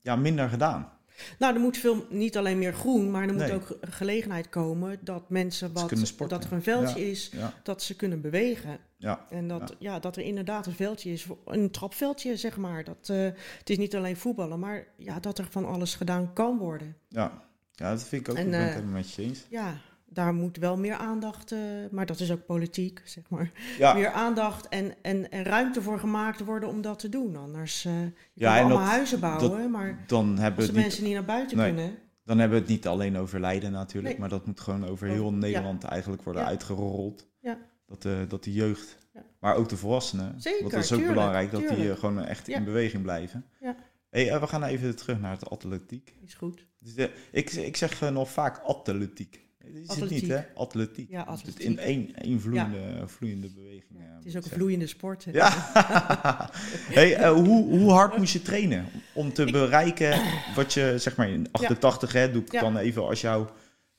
[0.03, 0.93] ja, minder gedaan.
[1.39, 3.53] Nou, er moet veel, niet alleen meer groen, maar er moet Nee.
[3.53, 6.39] ook ge- gelegenheid komen dat mensen wat, kunnen sporten.
[6.39, 7.11] dat er een veldje Ja.
[7.11, 8.79] is, Ja, dat ze kunnen bewegen.
[8.97, 9.99] ja, En dat, ja.
[9.99, 12.85] dat er inderdaad een veldje is, een trapveldje zeg maar.
[12.85, 13.25] Dat, eh,
[13.59, 16.97] het is niet alleen voetballen, maar ja, dat er van alles gedaan kan worden.
[17.09, 17.43] ja.
[17.75, 18.37] ja, dat vind ik ook.
[18.37, 19.47] En, helemaal met je eens.
[19.51, 19.77] Ja,
[20.13, 21.59] daar moet wel meer aandacht, eh,
[21.91, 23.51] maar dat is ook politiek, zeg maar.
[23.79, 27.37] Ja, Meer aandacht en, en, en ruimte voor gemaakt worden om dat te doen.
[27.37, 31.05] Anders eh je Ja, allemaal dat- huizen bouwen, maar dan hebben, als de niet, mensen
[31.05, 31.67] niet naar buiten Nee.
[31.75, 31.95] kunnen...
[32.25, 34.21] dan hebben we het niet alleen over Leiden natuurlijk, Nee.
[34.21, 35.37] maar dat moet gewoon over Oh, heel ja.
[35.37, 36.49] Nederland eigenlijk worden Ja.
[36.49, 37.27] uitgerold.
[37.41, 37.59] Ja.
[37.87, 38.99] Dat, de, dat de jeugd,
[39.41, 41.91] maar ook de volwassenen, Zeker, want dat is ook tuurlijk, belangrijk, dat die tuurlijk.
[41.95, 43.45] eh, gewoon echt in beweging blijven.
[43.61, 43.77] Ja.
[44.11, 46.15] Hey, eh, we gaan even terug naar het atletiek.
[46.25, 46.67] Is goed.
[46.79, 49.41] Dus, eh, ik, ik zeg eh, nog vaak atletiek.
[49.65, 50.29] Is het niet, Atletiek.
[50.29, 50.41] hè?
[50.55, 51.11] Atletiek.
[51.11, 51.59] Ja, het atletiek.
[51.67, 53.99] in één, één vloeiende, vloeiende beweging.
[54.01, 55.25] eh, Het is ook een vloeiende sport.
[55.25, 55.31] hè.
[55.33, 55.51] Ja.
[56.99, 60.21] hey, eh, hoe, hoe hard moest je trainen om te bereiken
[60.55, 62.61] wat je, zeg maar, in 88, hè, doe ik Ja.
[62.61, 63.43] dan even als jouw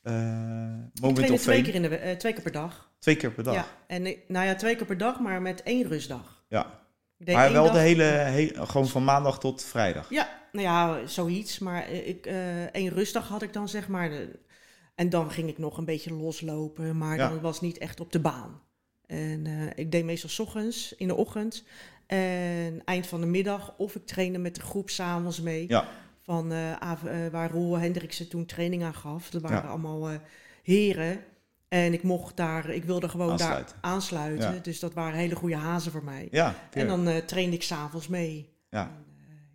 [0.04, 0.12] Ik
[1.02, 2.92] moment of twee keer, in de, we- twee keer per dag.
[3.00, 3.54] Twee keer per dag.
[3.54, 6.44] Ja, en nou ja, twee keer per dag, maar met één rustdag.
[6.50, 6.82] Ja.
[7.26, 10.10] Maar wel dag- de hele, he- gewoon van maandag tot vrijdag.
[10.10, 11.60] Ja, nou ja, zoiets.
[11.60, 12.26] Maar ik,
[12.72, 14.10] één rustdag had ik dan, zeg maar.
[14.10, 14.40] De-
[14.96, 17.30] en dan ging ik nog een beetje loslopen, maar Ja.
[17.30, 18.62] dan was niet echt op de baan.
[19.06, 21.64] En eh, ik deed meestal 's ochtends, in de ochtend.
[22.06, 25.66] En eind van de middag, of ik trainde met de groep s'avonds mee.
[25.68, 25.88] Ja.
[26.22, 26.76] Van, eh,
[27.32, 29.30] waar Roel Hendriksen toen training aan gaf.
[29.30, 29.68] Dat waren Ja.
[29.70, 30.10] allemaal
[30.64, 31.24] heren.
[31.68, 33.76] En ik mocht daar, ik wilde gewoon Aansluiten.
[33.82, 34.54] daar aansluiten.
[34.54, 34.60] Ja.
[34.60, 36.28] Dus dat waren hele goede hazen voor mij.
[36.32, 38.50] Ja, En dan eh, trainde ik s'avonds mee.
[38.70, 38.92] ja.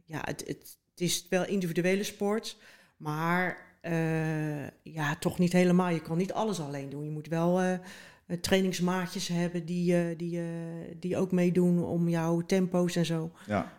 [0.04, 2.56] Ja, het, het, het is wel individuele sport,
[2.96, 5.88] maar eh, ja, toch niet helemaal.
[5.88, 7.04] Je kan niet alles alleen doen.
[7.04, 7.78] Je moet wel eh,
[8.40, 10.40] trainingsmaatjes hebben die, die,
[11.00, 13.30] die ook meedoen om jouw tempo's en zo.
[13.46, 13.72] ja.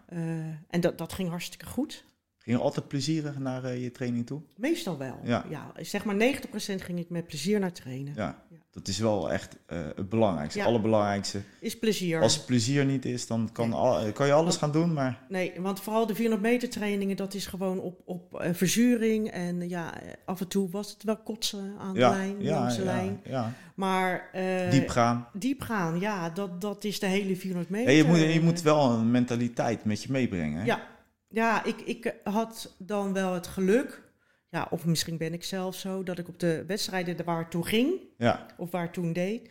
[0.69, 2.05] En dat, dat ging hartstikke goed.
[2.39, 4.41] Ging je altijd plezierig naar eh, je training toe?
[4.55, 5.19] Meestal wel.
[5.23, 5.45] Ja.
[5.79, 6.17] zeg maar 90%
[6.59, 8.13] ging ik met plezier naar trainen.
[8.15, 8.43] Ja.
[8.49, 8.57] Ja.
[8.71, 10.59] Dat is wel echt eh, het belangrijkste.
[10.59, 10.65] Ja.
[10.65, 11.41] Het allerbelangrijkste.
[11.59, 12.21] Is plezier.
[12.21, 13.77] Als het plezier niet is, dan kan, Nee.
[13.77, 15.25] al- kan je alles gaan doen, maar...
[15.29, 19.29] Nee, want vooral de 400 meter trainingen, dat is gewoon op, op eh, verzuring.
[19.31, 22.35] En eh, ja, eh, af en toe was het wel kotsen aan de Ja, lijn,
[22.41, 23.19] ja, langs de ja, lijn.
[23.23, 23.53] ja.
[23.75, 25.27] Maar eh, Diep gaan.
[25.33, 27.91] diep gaan, ja, dat, dat is de hele 400 meter.
[27.91, 30.59] Ja, je, moet, je moet wel een mentaliteit met je meebrengen.
[30.59, 30.65] Hè?
[30.65, 30.87] Ja,
[31.29, 34.01] ja ik, ik had dan wel het geluk,
[34.49, 37.93] ja, of misschien ben ik zelf zo, dat ik op de wedstrijden waar toe ging,
[38.17, 39.49] Ja, of waar toen deed,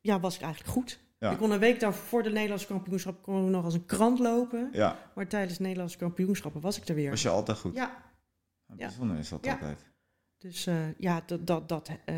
[0.00, 0.98] ja, was ik eigenlijk goed.
[1.18, 1.30] Ja.
[1.30, 4.18] Ik kon een week daarvoor voor de Nederlandse kampioenschap kon ik nog als een krant
[4.18, 4.68] lopen.
[4.72, 4.98] ja.
[5.14, 7.10] Maar tijdens de Nederlandse kampioenschappen was ik er weer.
[7.10, 7.74] was je altijd goed.
[7.74, 8.02] Ja,
[8.66, 8.74] ja.
[8.76, 9.84] Bijzonder is dat altijd.
[10.38, 12.16] dus eh, ja, dat, dat, dat, eh,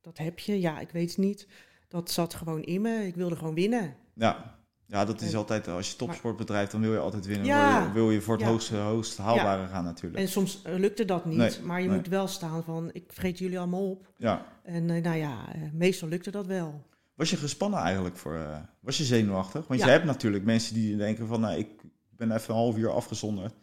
[0.00, 0.60] dat heb je.
[0.60, 1.46] Ja, ik weet het niet.
[1.88, 3.06] Dat zat gewoon in me.
[3.06, 3.96] Ik wilde gewoon winnen.
[4.14, 4.58] Ja.
[4.92, 7.46] Ja, dat is altijd, als je topsport bedrijft, dan wil je altijd winnen.
[7.46, 7.78] Ja.
[7.78, 8.48] wil, je, wil je voor het Ja.
[8.48, 10.22] hoogste, hoogst haalbare gaan natuurlijk.
[10.22, 11.36] En soms eh, lukte dat niet.
[11.36, 11.96] Nee, maar je nee.
[11.96, 14.12] moet wel staan van, ik vreet jullie allemaal op.
[14.16, 14.46] Ja.
[14.62, 16.86] En eh, nou ja, eh, meestal lukte dat wel.
[17.14, 19.66] Was je gespannen eigenlijk voor, eh, was je zenuwachtig?
[19.66, 21.68] Want je hebt natuurlijk mensen die denken van, nou, ik
[22.10, 23.54] ben even een half uur afgezonderd.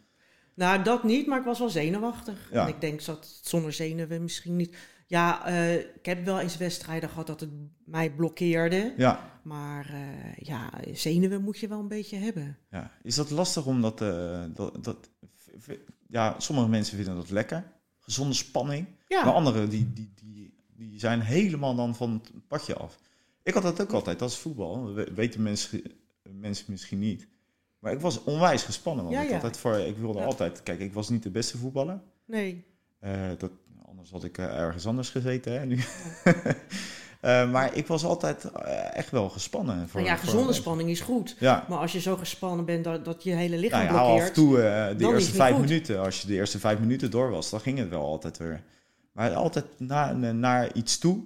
[0.54, 2.48] Nou, dat niet, maar ik was wel zenuwachtig.
[2.52, 2.62] Ja.
[2.62, 4.76] En ik denk dat zonder zenuwen misschien niet...
[5.06, 7.50] Ja, eh, ik heb wel eens wedstrijden gehad dat het
[7.84, 8.94] mij blokkeerde.
[8.96, 12.58] Ja, Maar eh, ja, zenuwen moet je wel een beetje hebben.
[12.70, 12.90] ja.
[13.02, 14.44] Is dat lastig omdat, eh,
[14.80, 15.10] dat,
[16.08, 17.72] ja, sommige mensen vinden dat lekker.
[17.98, 18.86] Gezonde spanning.
[19.08, 22.98] Ja, Maar anderen die, die, die, die zijn helemaal dan van het padje af.
[23.42, 24.84] Ik had dat ook altijd als voetbal.
[24.84, 25.82] Dat we- weten mensen,
[26.22, 27.28] mensen misschien niet.
[27.78, 29.04] Maar ik was onwijs gespannen.
[29.04, 30.62] Want Ja, ik, altijd voor, ik wilde altijd...
[30.62, 32.00] Kijk, ik was niet de beste voetballer.
[32.24, 32.64] nee.
[32.98, 33.50] Eh, dat,
[33.86, 35.52] anders had ik ergens anders gezeten.
[35.52, 35.76] Hè, nu.
[37.20, 39.88] Eh, maar ik was altijd eh, echt wel gespannen.
[39.88, 41.36] Voor, Nou ja, voor- gezonde spanning is goed.
[41.38, 44.06] Ja, Maar als je zo gespannen bent dat, dat je hele lichaam nou ja, af
[44.08, 44.34] en blokkeert...
[44.34, 45.64] toe eh, de eerste vijf goed.
[45.64, 46.00] minuten.
[46.00, 48.62] Als je de eerste vijf minuten door was, dan ging het wel altijd weer.
[49.12, 51.18] Maar altijd na, naar iets toe.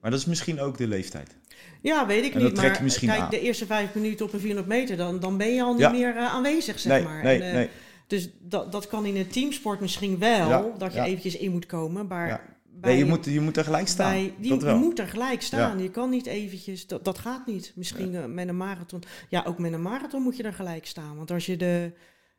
[0.00, 1.36] Maar dat is misschien ook de leeftijd.
[1.82, 2.56] Ja, weet ik En niet.
[2.56, 3.30] Maar kijk, aan.
[3.30, 5.90] de eerste vijf minuten op een 400 meter, dan, dan ben je al niet Ja.
[5.90, 7.22] meer aanwezig, zeg nee, maar.
[7.22, 7.68] nee, En, nee.
[8.06, 11.04] Dus dat, dat kan in een teamsport misschien wel, Ja, dat je ja.
[11.04, 12.06] eventjes in moet komen.
[12.06, 12.55] Maar.
[12.80, 14.12] Bij, nee je, moet, je moet er gelijk staan.
[14.12, 15.78] bij, je moet er gelijk staan.
[15.82, 17.72] Je kan niet eventjes, dat, dat gaat niet.
[17.74, 19.02] Misschien eh, met een marathon.
[19.28, 21.16] Ja, ook met een marathon moet je er gelijk staan.
[21.16, 21.92] Want als je de,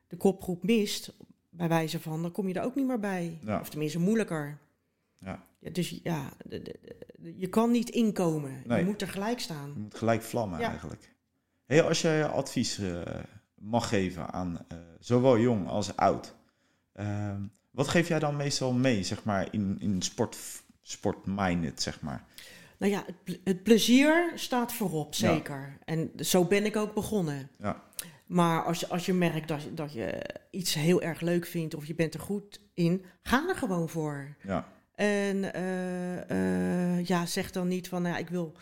[0.08, 1.14] de kopgroep mist,
[1.50, 3.40] bij wijze van, dan kom je er ook niet meer bij.
[3.46, 3.60] Ja.
[3.60, 4.58] Of tenminste moeilijker.
[5.20, 5.44] Ja.
[5.60, 6.80] Ja, dus ja, de- de-
[7.18, 8.62] de- je kan niet inkomen.
[8.66, 8.80] Nee.
[8.80, 9.72] Je moet er gelijk staan.
[9.74, 11.16] Je moet gelijk vlammen eigenlijk.
[11.66, 13.02] Hey, als je advies eh,
[13.56, 16.36] mag geven aan eh, zowel jong als oud.
[16.94, 20.38] ehm, wat geef jij dan meestal mee, zeg maar, in, in sport,
[20.82, 22.24] sport-minded, zeg maar?
[22.80, 25.34] Nou ja, het, het plezier staat voorop, Ja.
[25.34, 25.78] zeker.
[25.86, 27.50] En zo ben ik ook begonnen.
[27.60, 27.84] Ja.
[28.26, 31.76] Maar als je, als je merkt dat, je- dat je iets heel erg leuk vindt
[31.76, 34.36] of je bent er goed in, ga er gewoon voor.
[34.44, 34.68] Ja.
[34.96, 36.30] En eh,
[36.98, 38.54] eh, ja, zeg dan niet van, nou ja, ik wil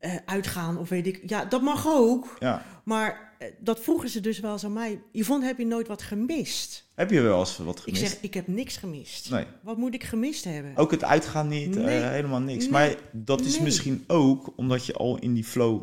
[0.00, 1.22] eh, uitgaan of weet ik.
[1.26, 2.36] Ja, dat mag ook.
[2.38, 2.64] ja.
[2.84, 5.02] Maar eh, dat vroegen ze dus wel eens aan mij.
[5.12, 6.88] Yvonne, heb je nooit wat gemist?
[6.94, 8.02] Heb je wel eens wat Ik gemist?
[8.12, 9.30] zeg, ik heb niks gemist.
[9.30, 9.44] Nee.
[9.62, 10.76] Wat moet ik gemist hebben?
[10.76, 12.62] Ook het uitgaan niet, eh, helemaal niks.
[12.62, 12.72] Nee.
[12.72, 13.62] Maar dat is Nee.
[13.62, 15.82] misschien ook omdat je al in die flow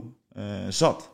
[0.69, 1.09] zat.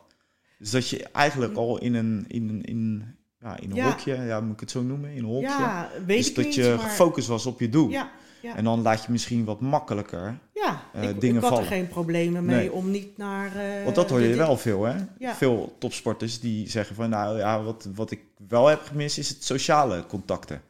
[0.58, 3.84] Dus dat je eigenlijk al in een, in een, in, ja, in een Ja.
[3.88, 5.48] hokje, ja, moet ik het zo noemen, in een hokje.
[5.48, 6.54] ja, weet dus ik dat niet.
[6.54, 7.88] je maar, gefocust was op je doel.
[7.88, 8.10] Ja,
[8.44, 8.56] ja.
[8.56, 10.38] En dan laat je misschien wat makkelijker.
[10.54, 11.64] ja eh, ik, dingen ik had vallen.
[11.64, 12.72] er geen problemen mee Nee.
[12.72, 13.56] om niet naar...
[13.56, 14.94] eh, Want dat hoor je dit- wel veel, hè?
[15.18, 15.34] Ja.
[15.34, 19.44] Veel topsporters die zeggen van, nou ja, wat, wat ik wel heb gemist is het
[19.44, 20.62] sociale contacten.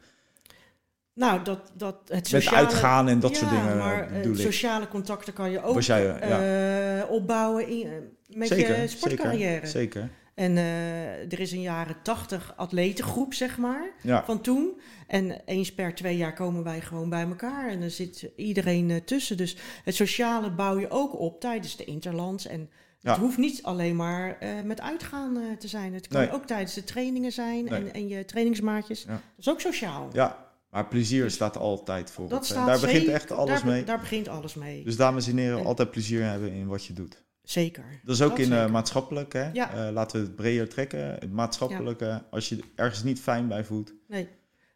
[1.13, 2.57] Nou, dat, dat het Met sociale...
[2.57, 7.67] uitgaan en dat ja, soort dingen maar eh, sociale contacten kan je ook jij, opbouwen
[7.67, 7.87] in,
[8.27, 9.53] met zeker, je sportcarrière.
[9.53, 10.09] Zeker, zeker.
[10.35, 14.79] En eh, er is een jaren tachtig atletengroep, zeg maar, Ja, van toen.
[15.07, 17.69] En eens per twee jaar komen wij gewoon bij elkaar.
[17.69, 19.37] En er zit iedereen eh, tussen.
[19.37, 22.47] Dus het sociale bouw je ook op tijdens de interlands.
[22.47, 22.69] En
[22.99, 23.11] Ja.
[23.11, 25.93] het hoeft niet alleen maar eh, met uitgaan te zijn.
[25.93, 26.31] Het kan Nee.
[26.31, 27.79] ook tijdens de trainingen zijn Nee.
[27.79, 29.01] en, en je trainingsmaatjes.
[29.03, 29.07] Ja.
[29.11, 30.09] Dat is ook sociaal.
[30.13, 32.27] ja, maar plezier staat altijd voor.
[32.29, 33.83] Dat het, staat Daar begint echt alles daar, mee.
[33.83, 34.83] Daar begint alles mee.
[34.83, 37.23] Dus dames en heren, En- altijd plezier hebben in wat je doet.
[37.45, 37.83] Zeker.
[38.03, 38.71] Dat is ook Dat in zeker.
[38.71, 39.49] maatschappelijk, hè?
[39.53, 39.73] Ja.
[39.73, 40.99] Eh, laten we het breder trekken.
[40.99, 43.93] Het maatschappelijke, als je ergens niet fijn bij voelt.
[44.07, 44.27] Nee.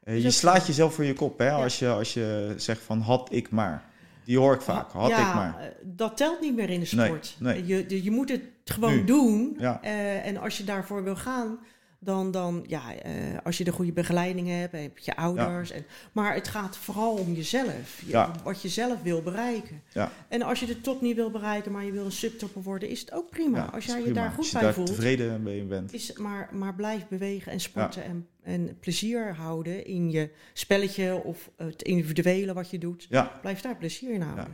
[0.03, 1.51] Eh, Is je slaat jezelf voor je kop, hè?
[1.51, 3.87] Als, je, als je zegt van had ik maar.
[4.25, 5.73] Die hoor ik vaak, had ik maar.
[5.83, 7.35] dat telt niet meer in de sport.
[7.39, 7.65] nee.
[7.65, 9.03] Je, je moet het gewoon Nu.
[9.03, 9.59] doen.
[9.81, 11.59] En als je daarvoor wil gaan,
[12.01, 13.11] dan, dan ja, eh,
[13.43, 15.71] als je de goede begeleiding hebt, heb je ouders.
[15.71, 18.01] En, maar het gaat vooral om jezelf.
[18.05, 18.31] Je- Ja.
[18.43, 19.81] Wat je zelf wil bereiken.
[19.93, 20.11] Ja.
[20.27, 22.99] En als je de top niet wil bereiken, maar je wil een subtopper worden, is
[22.99, 23.71] het ook prima.
[23.71, 24.87] Als jij je daar goed Als je bij daar voelt.
[24.87, 25.93] tevreden mee bent.
[25.93, 31.49] Is, maar, maar blijf bewegen en sporten en, en plezier houden in je spelletje of
[31.57, 33.05] het individuele wat je doet.
[33.09, 34.47] Ja, Blijf daar plezier in houden.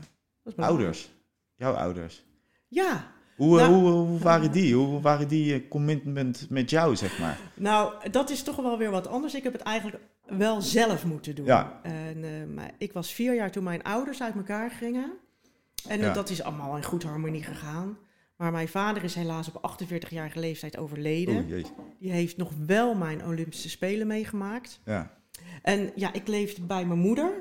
[0.55, 1.09] Ouders.
[1.55, 2.23] Jouw ouders.
[2.67, 4.75] Ja, Hoe, eh, Nou- hoe, hoe waren die?
[4.75, 7.39] Hoe waren die eh, commitment met jou, zeg maar?
[7.55, 9.35] nou, dat is toch wel weer wat anders.
[9.35, 11.45] Ik heb het eigenlijk wel zelf moeten doen.
[11.45, 11.79] Ja.
[11.83, 15.11] En, eh, maar ik was vier jaar toen mijn ouders uit elkaar gingen.
[15.87, 16.13] En eh, Ja.
[16.13, 17.97] dat is allemaal in goed harmonie gegaan.
[18.37, 21.47] Maar mijn vader is helaas op 48-jarige leeftijd overleden.
[21.47, 21.65] Jee.
[21.99, 24.79] Die heeft nog wel mijn Olympische Spelen meegemaakt.
[24.85, 25.11] Ja,
[25.61, 27.31] En ja, ik leefde bij mijn moeder.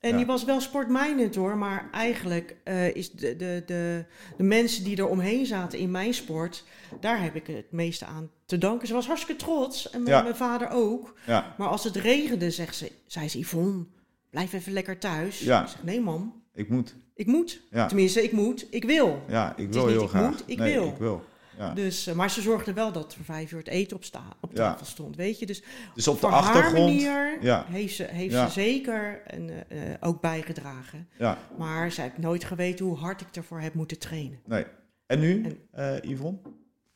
[0.00, 0.16] En Ja.
[0.16, 1.56] die was wel sportminded hoor.
[1.56, 4.04] Maar eigenlijk eh, is de, de, de,
[4.36, 6.64] de mensen die er omheen zaten in mijn sport...
[7.00, 8.86] daar heb ik het meeste aan te danken.
[8.88, 9.90] Ze was hartstikke trots.
[9.90, 10.22] En mijn, Ja.
[10.22, 11.14] mijn vader ook.
[11.26, 13.38] ja, Maar als het regende, zegt ze, zei ze...
[13.38, 13.84] Yvonne,
[14.30, 15.38] blijf even lekker thuis.
[15.40, 15.62] Ja.
[15.62, 16.94] Ik zeg, nee mam, ik moet.
[17.14, 17.60] ik moet.
[17.70, 18.66] Ja, Tenminste, ik moet.
[18.70, 19.22] Ik wil.
[19.28, 20.30] ja ik wil heel ik graag.
[20.30, 20.86] moet, ik nee, wil.
[20.88, 21.24] ik wil.
[21.58, 21.74] Ja.
[21.74, 24.54] Dus, eh, maar ze zorgde wel dat er vijf uur het eten op, sta, op
[24.54, 25.46] tafel stond, weet je.
[25.46, 25.62] Dus
[25.94, 26.74] Dus op de voor haar achtergrond.
[26.94, 27.64] manier Ja.
[27.68, 31.08] heeft ze, heeft ze zeker en, eh, ook bijgedragen.
[31.18, 34.38] Ja, Maar ze heeft nooit geweten hoe hard ik ervoor heb moeten trainen.
[34.46, 34.64] nee.
[35.06, 35.58] En nu, En-
[36.02, 36.38] eh, Yvonne?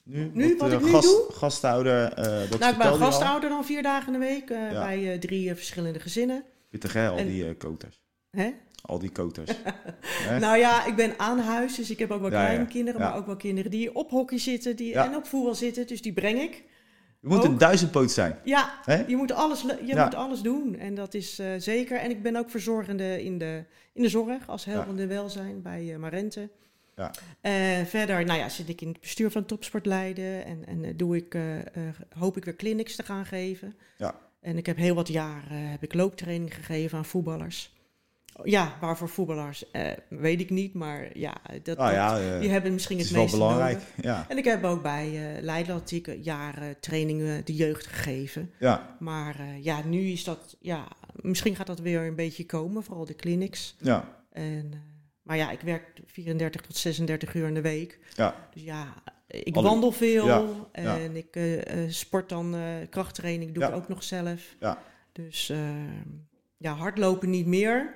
[0.05, 1.27] Nu, Nu, wat ik nu gast, doe?
[1.33, 2.15] Gasthouder,
[2.51, 4.71] dat nou, ik ben gastouder dan vier dagen in de week Ja.
[4.85, 6.45] bij drie verschillende gezinnen.
[6.71, 8.03] Pittig hè, al En- die koters.
[8.31, 8.53] Hè?
[8.83, 9.51] Al die koters.
[10.41, 13.27] Nou ja, ik ben aan huis, dus ik heb ook wel Ja, kinderen, maar ook
[13.27, 15.87] wel kinderen die op hockey zitten die, en op voetbal zitten.
[15.87, 16.65] Dus die breng ik.
[17.21, 18.39] Je moet een duizendpoot zijn.
[18.45, 20.79] Ja, je moet alles, le- je moet alles doen.
[20.79, 21.99] En dat is eh, zeker.
[21.99, 25.99] En ik ben ook verzorgende in de, in de zorg als helpende welzijn bij eh,
[25.99, 26.49] Marente.
[26.97, 27.11] Ja.
[27.41, 30.45] En verder nou ja, zit ik in het bestuur van Topsport Leiden.
[30.45, 31.67] En, en eh, doe ik, eh, eh,
[32.19, 33.75] hoop ik weer clinics te gaan geven.
[33.97, 34.15] Ja.
[34.41, 37.73] En ik heb heel wat jaren eh, heb ik looptraining gegeven aan voetballers.
[38.45, 40.75] Ja, waarvoor voetballers, eh, weet ik niet.
[40.75, 43.81] Maar ja, dat, Ah ja, eh, die hebben misschien het het, meeste belangrijk.
[44.03, 45.75] Ja, En ik heb ook bij eh Leiden
[46.23, 48.51] jaren trainingen de jeugd gegeven.
[48.59, 53.05] ja, Maar ja, nu is dat, ja, misschien gaat dat weer een beetje komen, vooral
[53.05, 53.77] de clinics.
[53.79, 54.73] ja, En,
[55.23, 57.99] maar ja, ik werk 34 tot 36 uur in de week.
[58.15, 58.35] ja.
[58.55, 58.95] Dus ja,
[59.27, 61.37] ik Alle- wandel veel Ja, en ik
[61.89, 62.55] sport dan,
[62.91, 64.55] krachttraining doe ik ook nog zelf.
[64.61, 64.79] Ja.
[65.13, 65.59] Dus eh,
[66.57, 67.95] ja, hardlopen niet meer.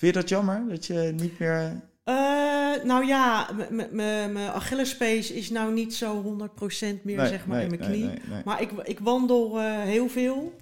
[0.00, 0.68] Vind je dat jammer?
[0.68, 1.80] Dat je niet meer...
[2.04, 3.50] Eh, nou ja,
[3.90, 8.04] mijn Achillespees is nou niet zo 100% meer Nee, zeg maar nee, in mijn knie.
[8.04, 8.42] nee.
[8.44, 10.56] Maar ik, ik wandel eh, heel veel.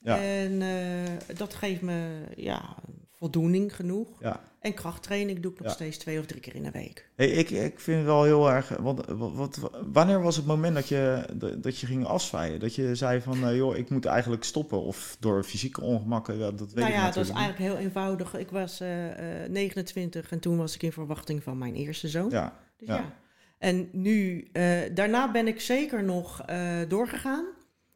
[0.00, 0.18] Ja.
[0.18, 2.74] En eh, dat geeft me ja,
[3.10, 4.08] voldoening genoeg.
[4.20, 4.40] Ja.
[4.66, 5.74] En krachttraining doe ik nog Ja.
[5.74, 7.08] steeds twee of drie keer in de week.
[7.14, 8.68] Hey, ik, ik vind het wel heel erg.
[8.68, 11.24] Want, wat, wanneer was het moment dat je,
[11.58, 12.60] dat je ging afzwaaien?
[12.60, 14.82] Dat je zei van, eh, joh, ik moet eigenlijk stoppen.
[14.82, 17.84] Of door fysieke ongemakken, ja, dat weet nou ik ja, dat is natuurlijk eigenlijk heel
[17.84, 18.34] eenvoudig.
[18.34, 22.30] Ik was eh, eh, 29 en toen was ik in verwachting van mijn eerste zoon.
[22.30, 22.94] Ja, Dus ja.
[22.96, 23.12] ja.
[23.58, 27.44] En nu, eh, daarna ben ik zeker nog eh, doorgegaan.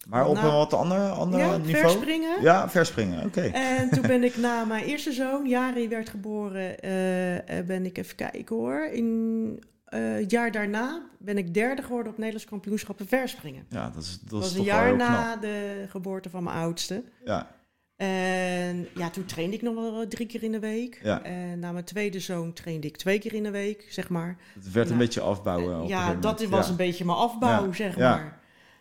[0.08, 1.74] Maar op Nou, een wat ander, ander ja, niveau?
[1.90, 2.42] verspringen.
[2.42, 3.40] Ja, verspringen, oké.
[3.40, 7.98] En toen ben ik na mijn eerste zoon, Jari werd geboren, eh, eh, ben ik
[7.98, 8.84] even kijken hoor.
[8.92, 13.64] In eh, het jaar daarna ben ik derde geworden op Nederlands kampioenschappen verspringen.
[13.68, 17.02] Ja, dat is, dat Dat is was een jaar na de geboorte van mijn oudste.
[17.24, 17.50] Ja,
[17.96, 21.00] En ja, toen trainde ik nog wel drie keer in de week.
[21.02, 21.22] Ja.
[21.22, 24.36] En na mijn tweede zoon trainde ik twee keer in de week, zeg maar.
[24.54, 25.80] het werd een beetje afbouwen.
[25.82, 26.70] op ja, dat was Ja.
[26.70, 28.10] een beetje mijn afbouw, Ja, zeg ja.
[28.16, 28.39] maar.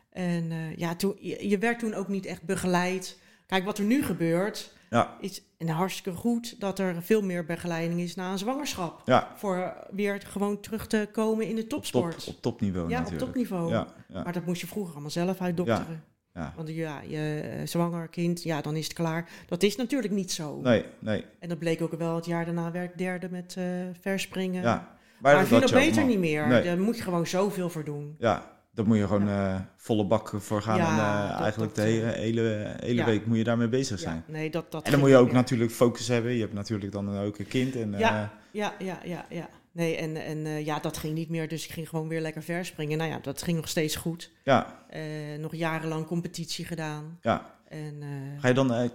[0.09, 3.19] En eh, ja, toen, je, je werd toen ook niet echt begeleid.
[3.45, 7.99] Kijk, wat er nu gebeurt, Ja, is en hartstikke goed dat er veel meer begeleiding
[7.99, 9.01] is na een zwangerschap.
[9.05, 9.31] ja.
[9.35, 12.27] Voor weer gewoon terug te komen in de Op, top, topsport.
[12.27, 13.69] op topniveau ja, op topniveau.
[13.71, 16.03] Ja, ja, Maar dat moest je vroeger allemaal zelf uitdokteren.
[16.33, 16.53] ja.
[16.55, 19.29] Want ja, je eh, zwanger kind, ja, dan is het klaar.
[19.47, 20.59] Dat is natuurlijk niet zo.
[20.61, 21.25] Nee, nee.
[21.39, 23.63] En dat bleek ook wel het jaar daarna werd derde met eh,
[24.01, 24.61] verspringen.
[24.61, 24.97] Ja.
[25.19, 26.05] maar dat ik vind je beter allemaal.
[26.09, 26.47] niet meer.
[26.47, 26.63] Nee.
[26.63, 28.15] Daar moet je gewoon zoveel voor doen.
[28.19, 30.77] Ja, daar moet je gewoon eh, volle bak voor gaan.
[30.77, 33.05] Ja, en eh, dat- eigenlijk dat, de eh, hele, hele, hele ja.
[33.05, 34.23] week moet je daarmee bezig zijn.
[34.27, 36.31] Ja, nee, dat, dat En dan moet je ook natuurlijk focus hebben.
[36.33, 37.75] Je hebt natuurlijk dan ook een kind.
[37.75, 39.49] En, eh, Ja, ja, ja, ja, ja.
[39.71, 41.47] Nee, en, en eh, ja, dat ging niet meer.
[41.47, 42.97] Dus ik ging gewoon weer lekker verspringen.
[42.97, 44.31] Nou ja, dat ging nog steeds goed.
[44.43, 45.01] ja, Eh,
[45.39, 47.17] nog jarenlang competitie gedaan.
[47.21, 47.57] ja.
[47.67, 48.89] En eh, Ga je dan, eh,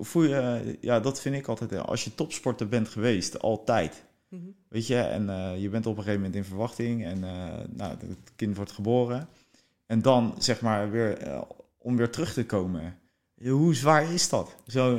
[0.00, 4.04] voel je, eh, ja, dat vind ik altijd, eh, als je topsporter bent geweest, altijd.
[4.32, 4.50] Mhm.
[4.68, 7.30] Weet je, en eh, je bent op een gegeven moment in verwachting en eh,
[7.70, 9.28] nou, het kind wordt geboren.
[9.86, 11.42] En dan zeg maar weer, eh,
[11.78, 12.98] om weer terug te komen.
[13.44, 14.56] Hoe zwaar is dat?
[14.66, 14.96] Zo,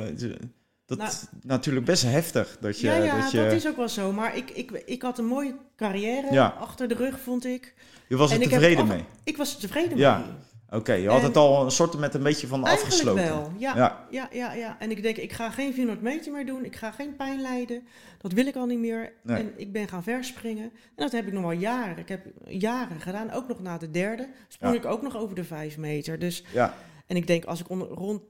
[0.86, 2.56] dat Nou- is natuurlijk best heftig.
[2.60, 4.12] Dat je, ja, ja, dat je, dat is ook wel zo.
[4.12, 6.46] Maar ik, ik, ik had een mooie carrière Ja.
[6.58, 7.74] achter de rug, vond ik.
[8.08, 9.04] je was er en ik heb tevreden af- mee.
[9.24, 10.26] Ik was er tevreden Ja, mee.
[10.74, 13.24] Oké, je had En- het al een soort met een beetje van Eigenlijk afgesloten.
[13.28, 13.76] wel, ja.
[13.76, 14.06] Ja.
[14.10, 14.28] Ja.
[14.32, 16.64] Ja, ja, En ik denk, ik ga geen 400 meter meer doen.
[16.64, 17.82] Ik ga geen pijn lijden.
[18.18, 19.12] Dat wil ik al niet meer.
[19.22, 19.36] Nee.
[19.36, 20.64] En ik ben gaan verspringen.
[20.64, 21.98] En dat heb ik nog wel jaren.
[21.98, 23.30] Ik heb jaren gedaan.
[23.32, 24.80] Ook nog na de derde sprong Ja.
[24.80, 26.18] ik ook nog over de vijf meter.
[26.18, 26.74] Dus, Ja,
[27.06, 28.22] en ik denk, als ik onder, rond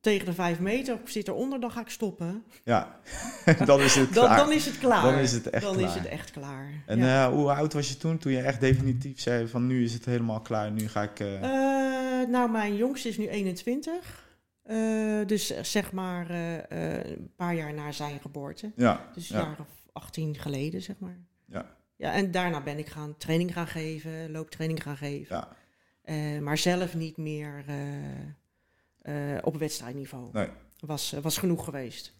[0.00, 2.44] tegen de vijf meter zit eronder, dan ga ik stoppen.
[2.64, 3.00] ja.
[3.64, 4.36] dan is het Dan, klaar.
[4.38, 5.02] dan is het klaar.
[5.02, 5.88] Dan is het echt Dan klaar.
[5.88, 6.72] is het echt klaar.
[6.86, 7.26] En ja.
[7.26, 10.04] eh, hoe oud was je toen, toen je echt definitief zei van nu is het
[10.04, 11.20] helemaal klaar, nu ga ik...
[11.20, 11.34] eh,
[12.22, 14.28] Eh, nou, mijn jongste is nu 21.
[14.62, 14.76] Eh,
[15.26, 16.30] dus zeg maar
[16.68, 18.72] een paar jaar na zijn geboorte.
[18.76, 19.38] ja, Dus ja.
[19.38, 21.18] een jaar of 18 geleden, zeg maar.
[21.46, 21.66] Ja.
[21.96, 25.36] Ja, en daarna ben ik gaan training gaan geven, looptraining gaan geven.
[26.06, 26.40] Ja.
[26.40, 27.64] Maar zelf niet meer
[29.02, 30.28] eh, eh, op wedstrijdniveau.
[30.32, 30.48] Nee.
[30.80, 32.18] Was, was genoeg geweest.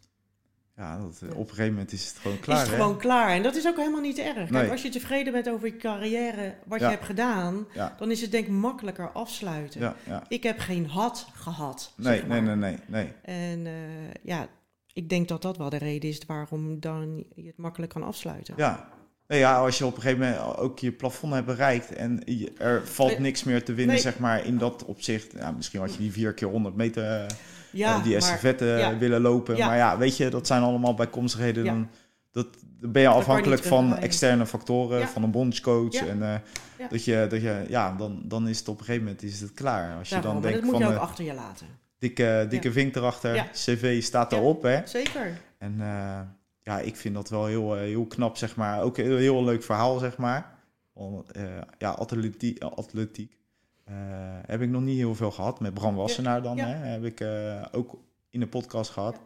[0.77, 2.57] Ja, dat, eh, op een gegeven moment is het gewoon klaar.
[2.57, 2.77] is het hè?
[2.77, 3.29] gewoon klaar.
[3.31, 4.35] En dat is ook helemaal niet erg.
[4.35, 4.71] Kijk, Nee.
[4.71, 6.85] als je tevreden bent over je carrière, wat Ja.
[6.87, 9.81] je hebt gedaan, Ja, dan is het denk ik makkelijker afsluiten.
[9.81, 10.23] ja, ja.
[10.29, 11.93] Ik heb geen had gehad.
[11.97, 12.57] Nee, zeg nee, maar.
[12.57, 13.37] nee, nee, nee.
[13.53, 14.49] En eh, ja,
[14.93, 18.55] ik denk dat dat wel de reden is waarom dan je het makkelijk kan afsluiten.
[18.57, 18.89] Ja.
[19.39, 22.87] Ja, als je op een gegeven moment ook je plafond hebt bereikt en je- er
[22.87, 24.03] valt niks meer te winnen, Nee.
[24.05, 25.33] zeg maar, in dat opzicht.
[25.33, 27.27] Ja, misschien had je die vier keer 100 meter eh,
[27.73, 28.99] Ja, eh, die estafette ja.
[28.99, 29.57] willen lopen.
[29.57, 29.67] Ja.
[29.67, 31.65] Maar ja, weet je, dat zijn allemaal bijkomstigheden.
[31.65, 31.89] Dan,
[32.33, 32.47] dat,
[32.81, 35.93] dan ben je afhankelijk van externe factoren, van een bondscoach.
[35.93, 36.07] Ja.
[36.07, 36.35] En eh,
[36.91, 39.53] dat je, dat je, ja, dan, dan is het op een gegeven moment is het
[39.53, 39.97] klaar.
[39.99, 41.67] Als je dan denkt dat moet van je ook achter je laten.
[41.99, 44.81] dikke, dikke vink erachter, cv staat erop, hè.
[44.87, 45.39] Zeker.
[45.59, 45.81] En
[46.71, 48.83] ja, ik vind dat wel heel, eh, heel knap, zeg maar.
[48.83, 50.59] Ook een heel, heel leuk verhaal, zeg maar.
[50.93, 51.43] Om, eh,
[51.79, 53.39] ja, atletiek, atletiek.
[53.85, 53.95] eh,
[54.47, 55.61] heb ik nog niet heel veel gehad.
[55.61, 56.67] Met Bram Wassenaar dan, Ja.
[56.67, 56.75] hè.
[56.87, 57.25] Heb ik
[57.73, 57.99] ook
[58.31, 59.21] in de podcast gehad.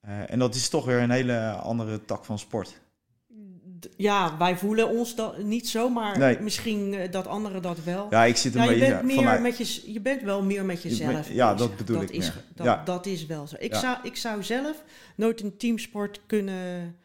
[0.00, 2.80] Eh, en dat is toch weer een hele andere tak van sport.
[3.96, 6.40] Ja, wij voelen ons dat niet zo, maar Nee.
[6.40, 8.06] misschien eh, dat anderen dat wel.
[8.10, 9.40] Ja, ik zit Ja, je bent, meer vanuit...
[9.42, 11.28] met je, je bent wel meer met jezelf.
[11.32, 11.68] ja, bezig.
[11.68, 12.44] dat bedoel ik is, meer.
[12.54, 12.82] Dat, Ja.
[12.84, 13.56] dat is wel zo.
[13.58, 13.80] Ik, Ja.
[13.80, 14.82] zou, ik zou zelf
[15.16, 16.96] nooit een teamsport kunnen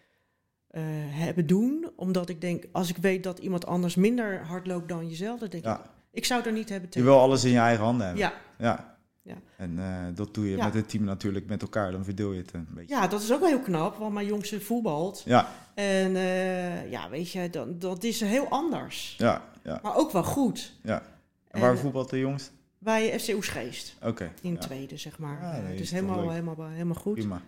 [0.67, 4.89] eh, hebben doen, omdat ik denk, als ik weet dat iemand anders minder hard loopt
[4.89, 5.77] dan jezelf, dan denk ik,
[6.11, 7.09] ik zou er niet hebben je tegen.
[7.09, 8.23] wil alles in je eigen handen hebben.
[8.23, 8.89] Ja, Ja.
[9.23, 9.35] Ja.
[9.57, 10.63] En eh, dat doe je Ja.
[10.65, 11.91] met het team natuurlijk met elkaar.
[11.91, 12.95] Dan verdeel je het een beetje.
[12.95, 15.21] ja, dat is ook wel heel knap, want mijn jongste voetbalt.
[15.25, 15.49] Ja,
[15.81, 19.15] En eh, ja, weet je, dat, dat is heel anders.
[19.17, 19.79] ja, ja.
[19.83, 20.73] Maar ook wel goed.
[20.83, 21.03] ja.
[21.47, 22.51] En waar En, voetbalt de jongst?
[22.77, 23.95] Bij FC Oesgeest.
[24.03, 24.31] Oké.
[24.41, 25.41] In ja, tweede, zeg maar.
[25.41, 27.13] Ja, Eh, nee, dus helemaal, helemaal, helemaal goed.
[27.13, 27.41] Prima.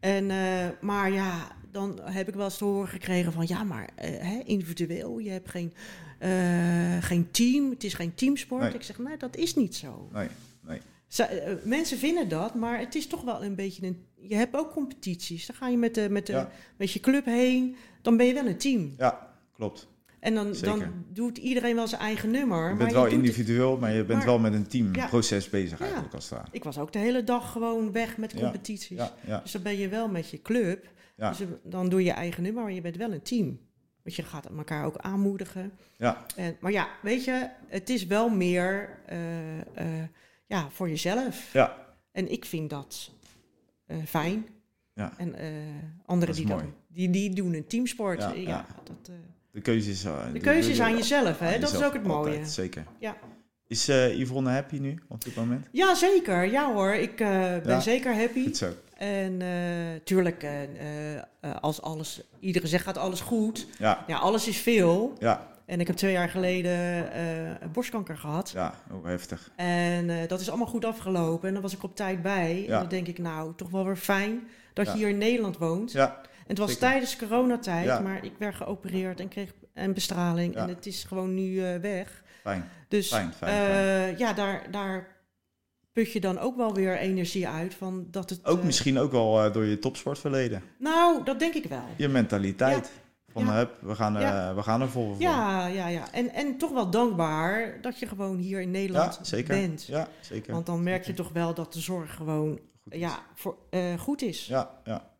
[0.00, 3.44] En, eh, maar ja, dan heb ik wel eens te horen gekregen van...
[3.46, 5.72] ja, maar eh, hè, individueel, je hebt geen,
[6.18, 8.62] eh, geen team, het is geen teamsport.
[8.62, 8.72] Nee.
[8.72, 10.08] Ik zeg, nee, dat is niet zo.
[10.12, 10.28] Nee,
[10.60, 10.80] nee.
[11.18, 14.04] Eh, mensen vinden dat, maar het is toch wel een beetje een...
[14.20, 15.46] Je hebt ook competities.
[15.46, 16.50] Dan ga je met, de, met, de, Ja.
[16.76, 18.94] met je club heen, dan ben je wel een team.
[18.98, 19.88] Ja, klopt.
[20.20, 20.78] En dan, Zeker.
[20.78, 22.58] dan doet iedereen wel zijn eigen nummer.
[22.62, 24.66] Je maar bent wel het- individueel, maar je bent Maar- wel met een Ja.
[24.68, 25.84] teamproces bezig Ja.
[25.84, 26.48] eigenlijk als het ware.
[26.50, 28.98] Ik was ook de hele dag gewoon weg met competities.
[29.42, 30.88] Dus dan ben je wel met je club.
[31.16, 31.28] Ja.
[31.30, 33.58] Dus dan doe je eigen nummer, maar je bent wel een team.
[34.02, 35.72] Want je gaat elkaar ook aanmoedigen.
[35.98, 40.04] Ja, En, maar ja, weet je, het is wel meer eh, eh,
[40.46, 41.52] ja, voor jezelf.
[41.52, 41.76] ja,
[42.12, 43.10] En ik vind dat
[43.86, 44.46] eh, fijn.
[44.94, 45.12] Ja.
[45.16, 45.48] En eh,
[46.06, 48.20] anderen die, dan, die, die doen een teamsport.
[48.20, 48.66] Ja, Ja.
[48.84, 49.14] Dat, eh,
[49.50, 50.02] de keuze is...
[50.02, 51.54] de keuze is aan jezelf, hè?
[51.54, 52.30] aan dat is ook het mooie.
[52.30, 52.84] altijd, zeker.
[52.98, 53.16] Ja.
[53.66, 55.66] Is eh, Yvonne happy nu op dit moment?
[55.72, 56.44] ja, zeker.
[56.50, 57.80] Ja hoor, ik ben Ja.
[57.80, 58.42] zeker happy.
[58.44, 58.72] Goed zo.
[58.96, 60.46] En eh, tuurlijk,
[61.60, 63.66] als alles, iedereen zegt gaat alles goed.
[63.78, 65.12] Ja, Ja, alles is veel.
[65.18, 68.50] ja, En ik heb twee jaar geleden eh, borstkanker gehad.
[68.50, 69.50] ja, ook heftig.
[69.56, 71.48] En eh, dat is allemaal goed afgelopen.
[71.48, 72.60] En dan was ik op tijd bij.
[72.60, 72.72] Ja.
[72.74, 74.40] En dan denk ik, nou, toch wel weer fijn
[74.72, 74.92] dat Ja.
[74.92, 75.92] je hier in Nederland woont.
[75.92, 76.88] Ja, En het was zeker.
[76.88, 78.00] tijdens coronatijd, Ja.
[78.00, 80.54] maar ik werd geopereerd en kreeg een bestraling.
[80.56, 82.22] En het is gewoon nu eh, weg.
[82.42, 82.68] fijn.
[82.88, 84.18] Dus Fijn, fijn, fijn.
[84.18, 85.06] ja, daar, daar
[85.92, 87.74] put je dan ook wel weer energie uit.
[87.74, 90.62] Van dat het, Ook misschien ook wel door je topsportverleden.
[90.78, 91.84] Nou, dat denk ik wel.
[91.96, 92.90] Je mentaliteit.
[93.32, 93.54] Van, Ja.
[93.54, 94.54] hup, we gaan, eh, Ja.
[94.54, 95.20] we gaan er vol voor.
[95.22, 96.12] Ja, ja, ja.
[96.12, 99.56] En, en toch wel dankbaar dat je gewoon hier in Nederland Ja, zeker.
[99.60, 99.84] bent.
[99.84, 100.52] Ja, zeker.
[100.52, 103.00] Want dan merk je toch wel dat de zorg gewoon Goed is.
[103.00, 104.46] ja, voor, eh, goed is.
[104.46, 105.10] Ja, ja.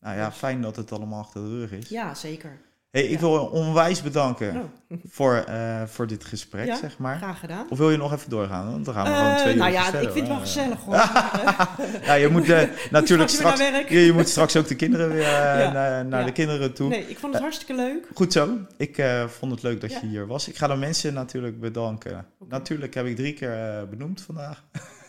[0.00, 1.88] Nou ja, fijn dat het allemaal achter de rug is.
[1.88, 2.60] Ja, zeker.
[2.92, 3.18] Hey, ik Ja.
[3.20, 7.16] wil je onwijs bedanken Oh, voor, eh, voor dit gesprek, Ja, zeg maar.
[7.16, 7.66] graag gedaan.
[7.70, 8.70] Of wil je nog even doorgaan?
[8.70, 10.02] Want dan gaan we gewoon Eh, twee nou uur ja, verder.
[10.02, 10.94] ik vind het wel gezellig hoor.
[12.06, 13.60] Ja, je moet eh, natuurlijk straks.
[13.88, 15.72] Je, je moet straks ook de kinderen weer Ja.
[15.72, 16.26] naar, naar Ja.
[16.26, 16.88] de kinderen toe.
[16.88, 18.06] Nee, ik vond het hartstikke leuk.
[18.14, 18.48] Goed zo.
[18.76, 19.98] Ik vond het leuk dat Ja.
[20.00, 20.48] je hier was.
[20.48, 22.26] Ik ga de mensen natuurlijk bedanken.
[22.48, 24.62] Natuurlijk heb ik drie keer benoemd vandaag.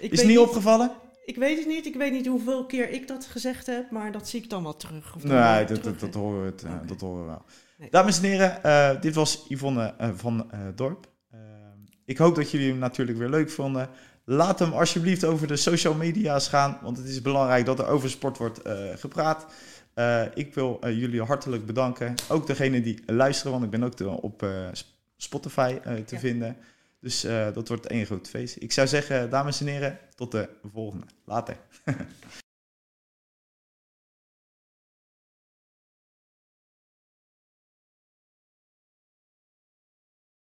[0.00, 0.90] Is weet niet opgevallen?
[1.30, 1.86] Ik weet het niet.
[1.86, 4.76] Ik weet niet hoeveel keer ik dat gezegd heb, maar dat zie ik dan wel
[4.76, 5.14] terug.
[5.16, 7.42] Of Nee, dat, terug, dat, dat, horen we het, eh, dat horen we wel.
[7.78, 7.90] Nee.
[7.90, 11.08] Dames en heren, eh, dit was Yvonne eh, van Dorp.
[12.04, 13.88] Ik hoop dat jullie hem natuurlijk weer leuk vonden.
[14.24, 18.10] Laat hem alsjeblieft over de social media's gaan, want het is belangrijk dat er over
[18.10, 18.60] sport wordt
[18.94, 19.46] gepraat.
[20.34, 22.14] Ik wil jullie hartelijk bedanken.
[22.28, 25.74] Ook degene die luisteren, want ik ben ook te- op Sp- Spotify
[26.06, 26.18] te Ja.
[26.18, 26.56] vinden.
[27.00, 28.56] Dus eh, dat wordt één groot feest.
[28.58, 31.06] Ik zou zeggen, dames en heren, tot de volgende.
[31.24, 31.56] Later.